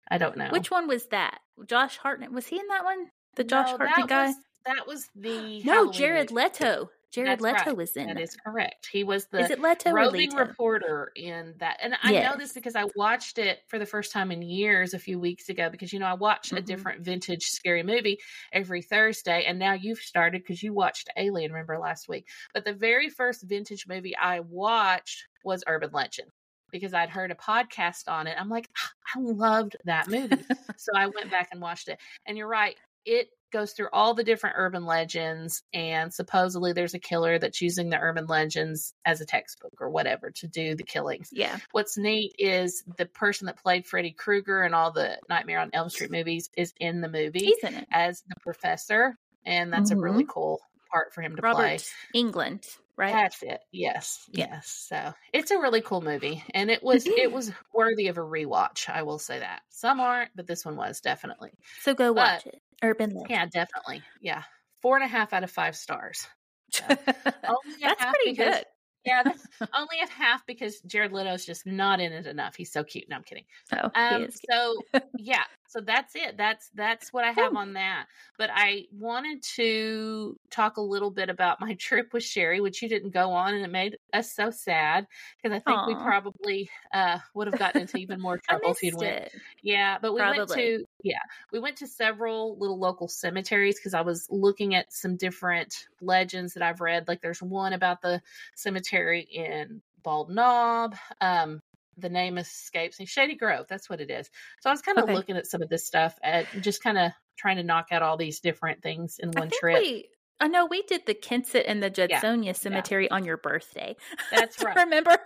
[0.08, 0.48] I don't know.
[0.50, 1.40] Which one was that?
[1.66, 2.30] Josh Hartnett.
[2.30, 3.10] Was he in that one?
[3.36, 4.26] The Josh No, Hartnett guy?
[4.28, 6.42] Was, that was the no, Halloween Jared movie.
[6.44, 6.90] Leto.
[7.12, 7.76] Jared That's Leto right.
[7.76, 8.22] was in That that.
[8.22, 8.86] is correct.
[8.92, 10.36] He was the Is it Leto roving Leto?
[10.36, 11.78] reporter in that.
[11.82, 14.98] And I know this because I watched it for the first time in years a
[15.00, 16.64] few weeks ago because, you know, I watch a Mhm.
[16.66, 18.20] different vintage scary movie
[18.52, 19.44] every Thursday.
[19.44, 22.28] And now you've started because you watched Alien, remember last week.
[22.54, 26.30] But the very first vintage movie I watched was Urban Legend
[26.70, 28.36] because I'd heard a podcast on it.
[28.40, 30.44] I'm like, "Ah, I loved that movie.
[30.76, 31.98] so I went back and watched it.
[32.26, 32.78] And you're right.
[33.04, 37.90] It goes through all the different urban legends and supposedly there's a killer that's using
[37.90, 41.30] the urban legends as a textbook or whatever to do the killings.
[41.32, 41.58] Yeah.
[41.72, 45.90] What's neat is the person that played Freddy Krueger in all the Nightmare on Elm
[45.90, 47.88] Street movies is in the movie He's in it.
[47.90, 50.30] as the professor and that's a really mm-hmm.
[50.30, 51.78] cool part for him to play.
[52.14, 53.12] Englund, right?
[53.12, 53.60] That's it.
[53.72, 54.28] Yes.
[54.30, 54.48] Yeah.
[54.50, 54.86] Yes.
[54.88, 56.44] So it's a really cool movie.
[56.52, 59.62] And it was it was worthy of a rewatch, I will say that.
[59.70, 61.52] Some aren't, but this one was definitely.
[61.82, 62.62] So go But- watch it.
[62.82, 63.22] Urban.
[63.28, 64.02] Yeah, definitely.
[64.20, 64.42] Yeah.
[64.82, 66.26] Four and a half out of five stars.
[66.72, 68.64] So, only That's pretty because- good.
[69.06, 72.54] Yeah, that's only a half because Jared Leto's just not in it enough.
[72.54, 73.08] He's so cute.
[73.08, 73.44] No, I'm kidding.
[73.72, 74.76] Oh, Um, so
[75.16, 76.36] yeah, so that's it.
[76.36, 78.06] That's that's what I have on that.
[78.36, 82.88] But I wanted to talk a little bit about my trip with Sherry, which you
[82.88, 85.06] didn't go on, and it made us so sad
[85.40, 88.96] because I think we probably uh, would have gotten into even more trouble if you'd
[88.96, 89.26] went.
[89.26, 89.32] it.
[89.62, 91.20] Yeah, but we went to yeah,
[91.52, 96.52] we went to several little local cemeteries because I was looking at some different legends
[96.54, 97.06] that I've read.
[97.06, 98.20] Like there's one about the
[98.56, 100.96] cemetery in Bald Knob.
[101.20, 101.62] Um,
[101.98, 103.06] the name escapes me.
[103.06, 104.30] Shady Grove, that's what it is.
[104.60, 105.14] So I was kind of Okay.
[105.14, 108.16] looking at some of this stuff and just kind of trying to knock out all
[108.16, 109.82] these different things in I one think trip.
[109.82, 110.08] we.
[110.42, 113.94] I know we did the Kensett and the Judsonia Cemetery on your birthday.
[114.30, 114.74] That's right.
[114.74, 115.18] Remember?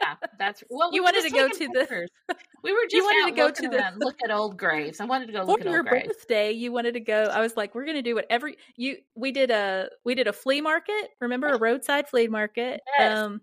[0.00, 0.90] Yeah, that's well.
[0.90, 2.08] we You wanted to go to the- pictures.
[2.62, 5.00] We were just You wanted to go to the- look at old graves.
[5.00, 6.06] I wanted to go For look at your old graves.
[6.08, 7.24] birthday, you wanted to go.
[7.24, 8.96] I was like, we're gonna do whatever you.
[9.14, 11.10] We did a we did a flea market.
[11.20, 12.80] Remember a roadside flea market?
[12.98, 13.18] Yes.
[13.18, 13.42] Um,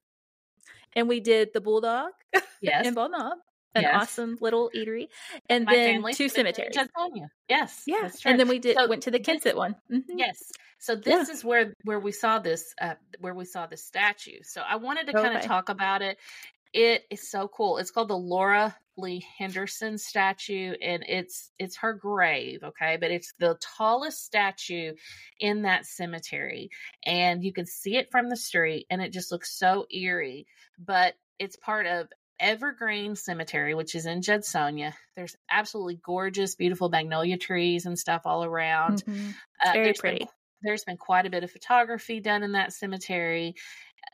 [0.96, 2.12] and we did the bulldog
[2.62, 3.38] Yes, in Bald Knob,
[3.76, 4.02] an Yes.
[4.02, 5.08] awesome little eatery,
[5.50, 6.76] and My then two cemeteries.
[6.76, 7.28] Judsonia.
[7.48, 9.76] Yes, Yeah, and then we did So went to the Kensett one.
[9.92, 10.04] Mhm.
[10.08, 10.52] Yes.
[10.80, 14.40] So this is where where we saw this uh where we saw the statue.
[14.44, 16.18] So I wanted to kind of talk about it.
[16.74, 17.78] It is so cool.
[17.78, 22.98] It's called the Laura Lee Henderson statue and it's it's her grave, okay?
[22.98, 24.94] But it's the tallest statue
[25.40, 26.70] in that cemetery
[27.06, 30.46] and you can see it from the street and it just looks so eerie,
[30.78, 32.08] but it's part of
[32.40, 34.94] Evergreen Cemetery, which is in Judsonia.
[35.16, 39.04] There's absolutely gorgeous, beautiful magnolia trees and stuff all around.
[39.06, 39.36] Mhm.
[39.64, 40.20] Uh, Very pretty.
[40.20, 40.28] Been,
[40.64, 43.56] there's been quite a bit of photography done in that cemetery.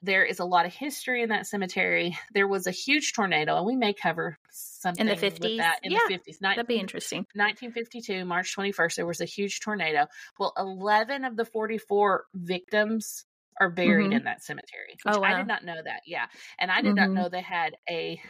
[0.04, 2.16] There is a lot of history in that cemetery.
[2.34, 5.58] There was a huge tornado, and we may cover something with 50s?
[5.58, 6.38] that in Yeah, the 50s.
[6.56, 7.26] That'd be interesting.
[7.36, 10.08] 1952, March 21st, there was a huge tornado.
[10.40, 13.26] Well, 11 of the 44 victims
[13.60, 14.14] are buried Mhm.
[14.14, 15.00] in that cemetery.
[15.06, 16.02] Oh, I did not know that.
[16.06, 16.28] Yeah.
[16.60, 17.16] And I did not Mhm.
[17.16, 18.22] know they had a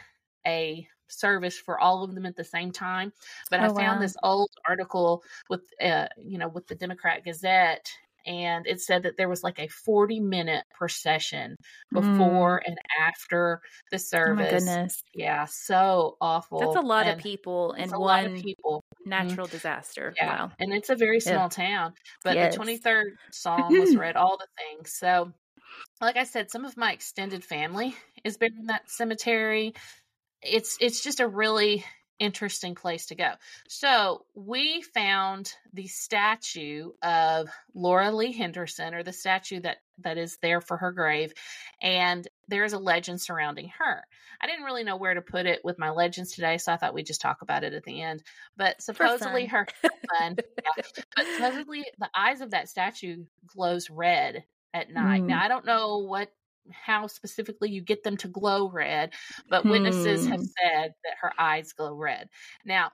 [0.46, 3.12] a service for all of them at the same time.
[3.50, 4.02] But I Oh, found wow.
[4.02, 7.90] this old article with uh, you know, with the Democrat Gazette
[8.26, 11.56] and it said that there was like a 40 minute procession
[11.94, 11.94] mm.
[11.94, 13.60] before and after
[13.90, 14.36] the Oh service.
[14.36, 16.58] my goodness, Yeah, so awful.
[16.58, 18.82] that's a lot of people in it's a lot one of people.
[19.06, 19.10] Mm-hmm.
[19.10, 20.16] natural disaster.
[20.16, 20.26] Yeah.
[20.26, 20.52] Wow.
[20.58, 21.32] And it's a very Yeah.
[21.32, 21.94] small town.
[22.24, 22.54] But Yes.
[22.54, 24.92] the 23rd Psalm was read, all the things.
[24.94, 25.32] So,
[26.00, 29.74] like I said, some of my extended family is buried in that cemetery.
[30.42, 31.84] It's it's just a really
[32.18, 33.32] interesting place to go.
[33.68, 40.38] So we found the statue of Laura Lee Henderson, or the statue that that is
[40.42, 41.32] there for her grave,
[41.82, 44.02] and there is a legend surrounding her.
[44.40, 46.94] I didn't really know where to put it with my legends today, so I thought
[46.94, 48.22] we'd just talk about it at the end.
[48.56, 50.82] But supposedly her fun, yeah.
[51.16, 55.22] but supposedly the eyes of that statue glows red at night.
[55.22, 55.26] Mm.
[55.26, 56.30] Now I don't know what
[56.72, 59.12] how specifically you get them to glow red,
[59.48, 60.48] but witnesses have Hmm.
[60.60, 62.28] said that her eyes glow red.
[62.64, 62.92] Now,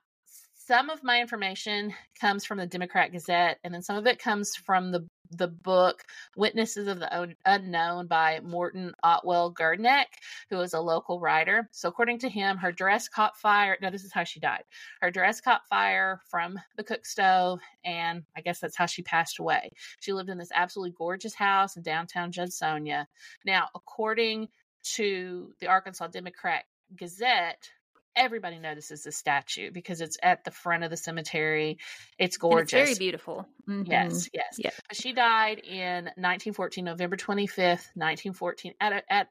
[0.55, 4.57] some of my information comes from the Democrat Gazette, and then some of it comes
[4.57, 6.05] from the the book
[6.37, 10.07] Witnesses of the Unknown by Morton Otwell Gardneck,
[10.51, 11.69] who is a local writer.
[11.73, 13.77] So, according to him, her dress caught fire.
[13.81, 14.65] No, this is how she died.
[15.01, 19.39] Her dress caught fire from the cook stove, and I guess that's how she passed
[19.39, 19.71] away.
[20.01, 23.07] She lived in this absolutely gorgeous house in downtown Judsonia.
[23.45, 24.49] Now, according
[24.95, 26.65] to the Arkansas Democrat
[26.97, 27.71] Gazette,
[28.17, 31.79] everybody notices the statue because it's at the front of the cemetery.
[32.19, 32.73] It's gorgeous.
[32.73, 33.47] It's very beautiful.
[33.69, 33.87] Mhm.
[33.91, 34.57] Yes, yes.
[34.59, 34.71] Yeah.
[34.93, 39.29] She died in 1914, November 25th, 1914, at a, at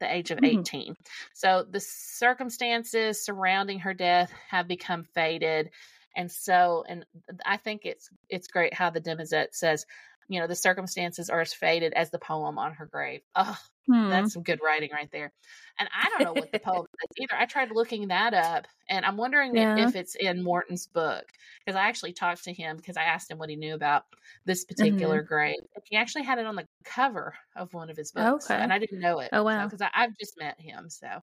[0.00, 0.58] the age of Mhm.
[0.60, 0.94] 18.
[1.34, 5.70] So the circumstances surrounding her death have become faded,
[6.16, 7.04] and so and
[7.44, 9.86] I think it's it's great how the Demozette says,
[10.28, 13.22] you know, the circumstances are as faded as the poem on her grave.
[13.34, 14.08] Oh, Hmm.
[14.08, 15.30] that's some good writing right there.
[15.78, 17.34] And I don't know what the poem is either.
[17.38, 19.76] I tried looking that up, and I'm wondering Yeah.
[19.76, 21.26] if it's in Morton's book
[21.66, 24.04] because I actually talked to him because I asked him what he knew about
[24.46, 25.26] this particular Mm-hmm.
[25.28, 25.56] grave.
[25.84, 28.58] He actually had it on the cover of one of his books, Okay.
[28.62, 29.28] and I didn't know it.
[29.32, 29.66] Oh, wow.
[29.66, 30.88] Because I've just met him.
[30.88, 31.20] So,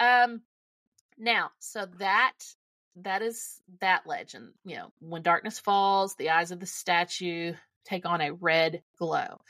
[0.00, 0.42] um,
[1.16, 2.34] now, so that
[2.96, 4.52] that is that legend.
[4.64, 9.40] You know, when darkness falls, the eyes of the statue take on a red glow.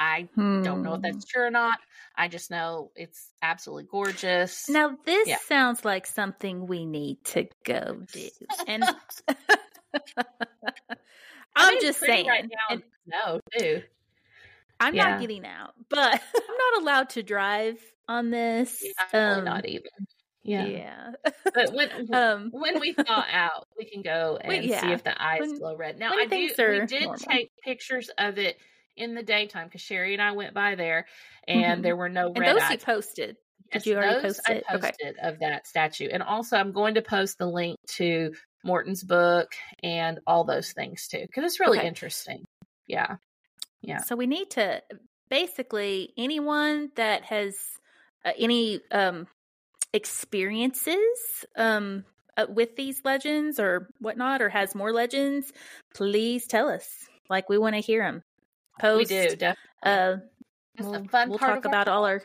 [0.00, 0.62] I hmm.
[0.62, 1.78] don't know if that's true or not.
[2.16, 4.68] I just know it's absolutely gorgeous.
[4.68, 5.38] Now this yeah.
[5.46, 8.28] sounds like something we need to go do.
[8.66, 8.84] And
[11.56, 12.74] I'm just saying right now.
[12.74, 13.82] And, no, too.
[14.80, 15.10] I'm yeah.
[15.10, 18.84] not getting out, but I'm not allowed to drive on this.
[19.12, 19.90] Yeah, um, not even.
[20.48, 20.66] Yeah.
[20.66, 21.10] Yeah.
[21.54, 24.80] but when um, when we thaw out, we can go and yeah.
[24.80, 25.98] see if the eyes when, glow red.
[25.98, 27.16] Now I do we did normal.
[27.16, 28.56] take pictures of it
[28.96, 31.06] in the daytime because Sherry and I went by there
[31.46, 31.82] and mm-hmm.
[31.82, 32.72] there were no and red those eyes.
[32.72, 33.36] you posted.
[33.72, 34.64] Did you already post it?
[34.68, 35.28] I posted okay.
[35.28, 36.08] of that statue.
[36.10, 38.32] And also I'm going to post the link to
[38.64, 41.86] Morton's book and all those things too because it's really okay.
[41.86, 42.44] interesting.
[42.86, 43.16] Yeah.
[43.82, 43.98] Yeah.
[43.98, 44.82] So we need to
[45.28, 47.54] basically anyone that has
[48.24, 49.26] uh, any um
[49.94, 52.04] experiences um
[52.36, 55.52] uh, with these legends or whatnot or has more legends,
[55.92, 57.08] please tell us.
[57.28, 58.22] Like we want to hear them.
[58.80, 59.10] Post.
[59.10, 59.56] We do definitely.
[59.82, 60.16] Uh,
[60.78, 62.22] we'll, we'll talk about all our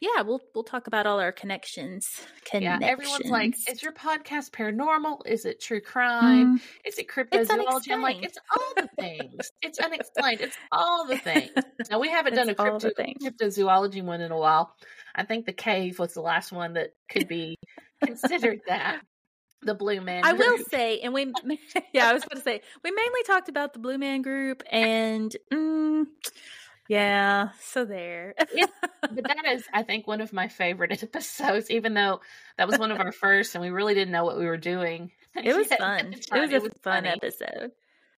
[0.00, 2.20] yeah, we'll we'll talk about all our connections.
[2.44, 2.82] connections.
[2.82, 5.26] Yeah, everyone's like, "Is your podcast paranormal?
[5.26, 6.58] Is it true crime?
[6.58, 6.62] Mm.
[6.84, 9.50] Is it cryptozoology?" I'm like, "It's all the things.
[9.62, 10.42] it's unexplained.
[10.42, 11.50] It's all the things."
[11.90, 14.74] Now we haven't done a crypto, cryptozoology one in a while.
[15.16, 17.56] I think the cave was the last one that could be
[18.04, 19.00] considered that.
[19.62, 20.24] The Blue Man.
[20.24, 21.32] I will say, and we,
[21.92, 25.34] yeah, I was going to say we mainly talked about the Blue Man Group, and
[25.52, 26.04] mm,
[26.88, 28.34] yeah, so there.
[28.54, 28.66] yeah,
[29.00, 31.70] but that is, I think, one of my favorite episodes.
[31.70, 32.20] Even though
[32.58, 35.10] that was one of our first, and we really didn't know what we were doing.
[35.34, 36.12] It was fun.
[36.12, 37.08] It was a it was fun funny.
[37.08, 37.72] episode.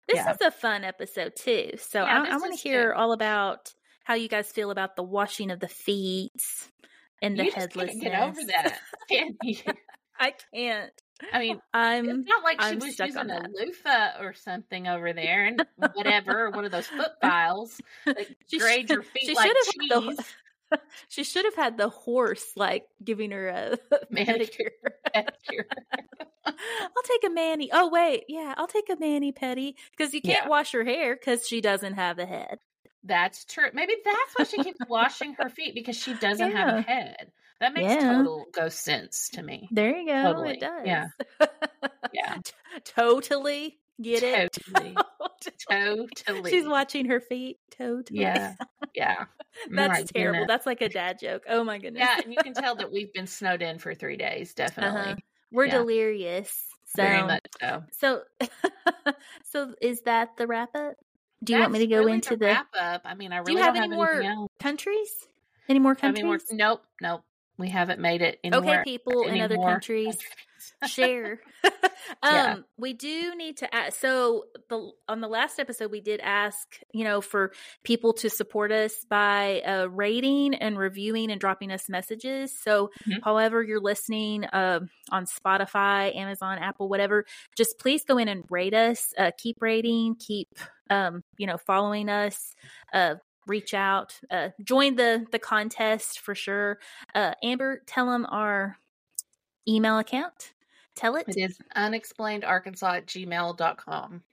[0.08, 0.32] This yeah.
[0.32, 1.72] is a fun episode too.
[1.78, 3.74] So yeah, I, I want to hear all about
[4.06, 6.32] how you guys feel about the washing of the feet
[7.22, 8.04] and the you headlessness.
[8.04, 9.58] get over that, can you?
[10.20, 10.92] I can't.
[11.34, 15.14] I mean, I'm it's not like she I'm was using a loofah or something over
[15.14, 19.52] there and whatever, one of those foot files that she grade your feet she like
[19.80, 20.18] cheese.
[20.70, 23.78] The, she should have had the horse like giving her a
[24.10, 24.72] manicure.
[25.14, 25.66] manicure.
[26.46, 27.70] I'll take a mani.
[27.74, 30.50] Oh wait, yeah, I'll take a mani petty because you can't yeah.
[30.50, 32.60] wash her hair because she doesn't have a head.
[33.08, 33.70] That's true.
[33.74, 36.58] Maybe that's why she keeps washing her feet because she doesn't yeah.
[36.58, 37.32] have a head.
[37.60, 38.14] That makes yeah.
[38.14, 39.68] total ghost sense to me.
[39.72, 40.24] There you go.
[40.24, 40.52] Totally.
[40.52, 40.86] It does.
[40.86, 41.08] Yeah.
[42.14, 42.38] yeah.
[42.86, 43.80] totally.
[44.00, 44.96] Get totally.
[44.96, 46.08] it?
[46.28, 46.52] totally.
[46.52, 47.58] She's watching her feet.
[47.76, 48.20] Totally.
[48.20, 48.54] Yeah.
[48.94, 49.26] Yeah.
[49.72, 50.40] That's my terrible.
[50.42, 50.48] Goodness.
[50.48, 51.44] That's like a dad joke.
[51.50, 52.02] Oh my goodness.
[52.06, 54.54] Yeah, and you can tell that we've been snowed in for three days.
[54.54, 55.14] Definitely.
[55.14, 55.16] Uh-huh.
[55.52, 55.78] We're yeah.
[55.78, 56.64] delirious.
[56.96, 57.84] So, Very much so.
[57.92, 58.22] So,
[59.52, 60.94] so is that the wrap up?
[61.44, 63.02] Do you That's want me to go really into the, wrap up?
[63.06, 65.28] I mean, I really do you have any have more countries?
[65.70, 66.20] Any more countries?
[66.20, 67.24] Any more, nope, nope.
[67.58, 68.82] We haven't made it anywhere.
[68.82, 70.18] Okay, people in other countries,
[70.88, 71.40] share.
[71.64, 72.56] um, yeah.
[72.78, 74.00] we do need to ask.
[74.00, 77.52] So the on the last episode, we did ask, you know, for
[77.84, 82.58] people to support us by uh, rating and reviewing and dropping us messages.
[82.58, 83.20] So, mm-hmm.
[83.24, 84.82] however you're listening uh,
[85.12, 87.26] on Spotify, Amazon, Apple, whatever,
[87.56, 89.14] just please go in and rate us.
[89.18, 90.16] Uh, keep rating.
[90.16, 90.50] Keep
[90.90, 92.54] um, you know, following us.
[92.94, 93.16] Uh,
[93.48, 96.80] reach out, uh, join the the contest for sure.
[97.16, 98.78] Uh, Amber, tell them our
[99.68, 100.54] email account.
[100.96, 101.26] Tell it.
[101.28, 104.24] It is unexplainedarkansas at gmail.com.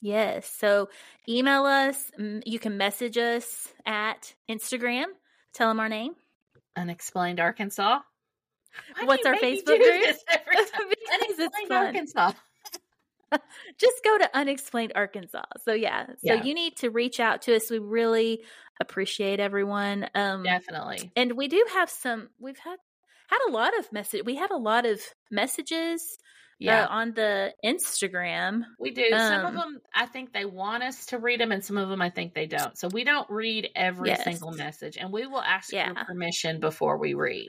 [0.00, 0.50] Yes.
[0.50, 0.90] So
[1.28, 2.10] email us.
[2.18, 5.06] You can message us at Instagram.
[5.54, 6.14] Tell them our name.
[6.76, 8.00] Unexplained Arkansas.
[8.98, 10.16] Why What's our Facebook group?
[11.68, 11.86] fun.
[11.86, 12.32] Arkansas.
[13.78, 16.42] just go to unexplained arkansas so yeah so yeah.
[16.42, 18.42] you need to reach out to us we really
[18.80, 22.76] appreciate everyone um definitely and we do have some we've had
[23.28, 25.00] had a lot of message we had a lot of
[25.30, 26.24] messages uh,
[26.60, 26.84] yeah.
[26.84, 30.82] Uh, on the instagram we do um, some of um them i think they want
[30.82, 33.28] us to read them and some of them i think they don't so we don't
[33.30, 34.24] read every yes.
[34.24, 35.92] single message and we will ask yeah.
[35.92, 37.48] for permission before we read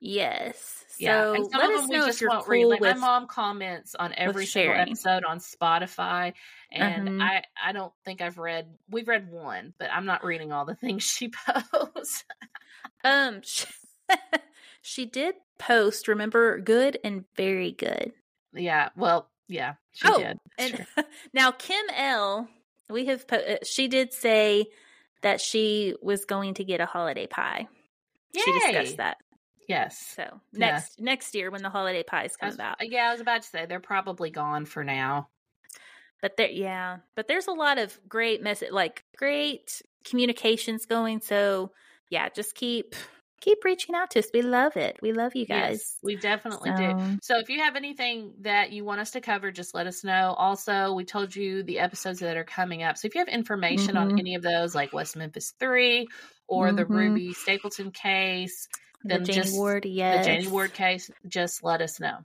[0.00, 0.84] Yes.
[0.98, 1.34] Yeah.
[1.34, 2.64] So let us know if you're cool read.
[2.66, 6.34] Like with, my mom comments on every single episode on Spotify,
[6.70, 7.22] and mm-hmm.
[7.22, 8.66] I I don't think I've read.
[8.90, 11.30] We've read one, but I'm not reading all the things she
[11.72, 12.24] posts.
[13.04, 13.66] um, she,
[14.82, 16.08] she did post.
[16.08, 18.12] Remember, good and very good.
[18.54, 18.90] Yeah.
[18.96, 20.38] Well, yeah, she oh, did.
[20.58, 21.04] And sure.
[21.32, 22.48] now Kim L.
[22.88, 23.26] We have.
[23.26, 24.66] Po- uh, she did say
[25.22, 27.68] that she was going to get a holiday pie.
[28.32, 28.42] Yay.
[28.44, 29.16] She discussed that.
[29.68, 29.98] Yes.
[30.16, 31.04] So next yeah.
[31.04, 32.76] next year when the holiday pies come about.
[32.80, 35.28] Yeah, I was about to say they're probably gone for now.
[36.22, 41.72] But there yeah, but there's a lot of great message like great communications going so
[42.10, 42.94] yeah, just keep
[43.40, 44.28] keep reaching out to us.
[44.32, 44.96] We love it.
[45.02, 45.72] We love you guys.
[45.72, 47.18] Yes, we definitely So- do.
[47.22, 50.34] So if you have anything that you want us to cover, just let us know.
[50.38, 52.96] Also, we told you the episodes that are coming up.
[52.96, 54.20] So if you have information on Mhm.
[54.20, 56.08] any of those, like West Memphis 3
[56.48, 56.88] or the Mhm.
[56.88, 58.68] Ruby Stapleton case,
[59.08, 60.24] The then Janie just Ward, yes.
[60.24, 62.18] the Janie Ward case, just let us know.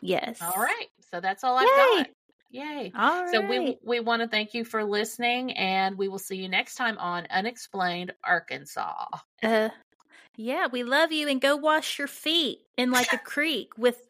[0.00, 0.38] Yes.
[0.40, 0.86] All right.
[1.10, 2.08] So that's all I've got.
[2.50, 2.92] Yay.
[2.96, 3.32] All right.
[3.32, 6.76] So we we want to thank you for listening and we will see you next
[6.76, 9.06] time on Unexplained Arkansas.
[9.42, 9.68] uh,
[10.36, 14.00] yeah, we love you and go wash your feet in like a creek with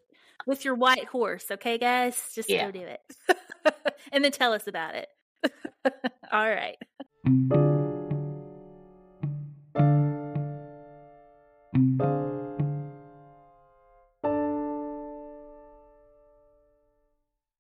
[0.47, 2.31] with your white horse, okay guys?
[2.35, 2.67] Just Yeah.
[2.67, 3.01] go do it.
[4.13, 5.09] and then tell us about it.
[6.33, 6.77] All right.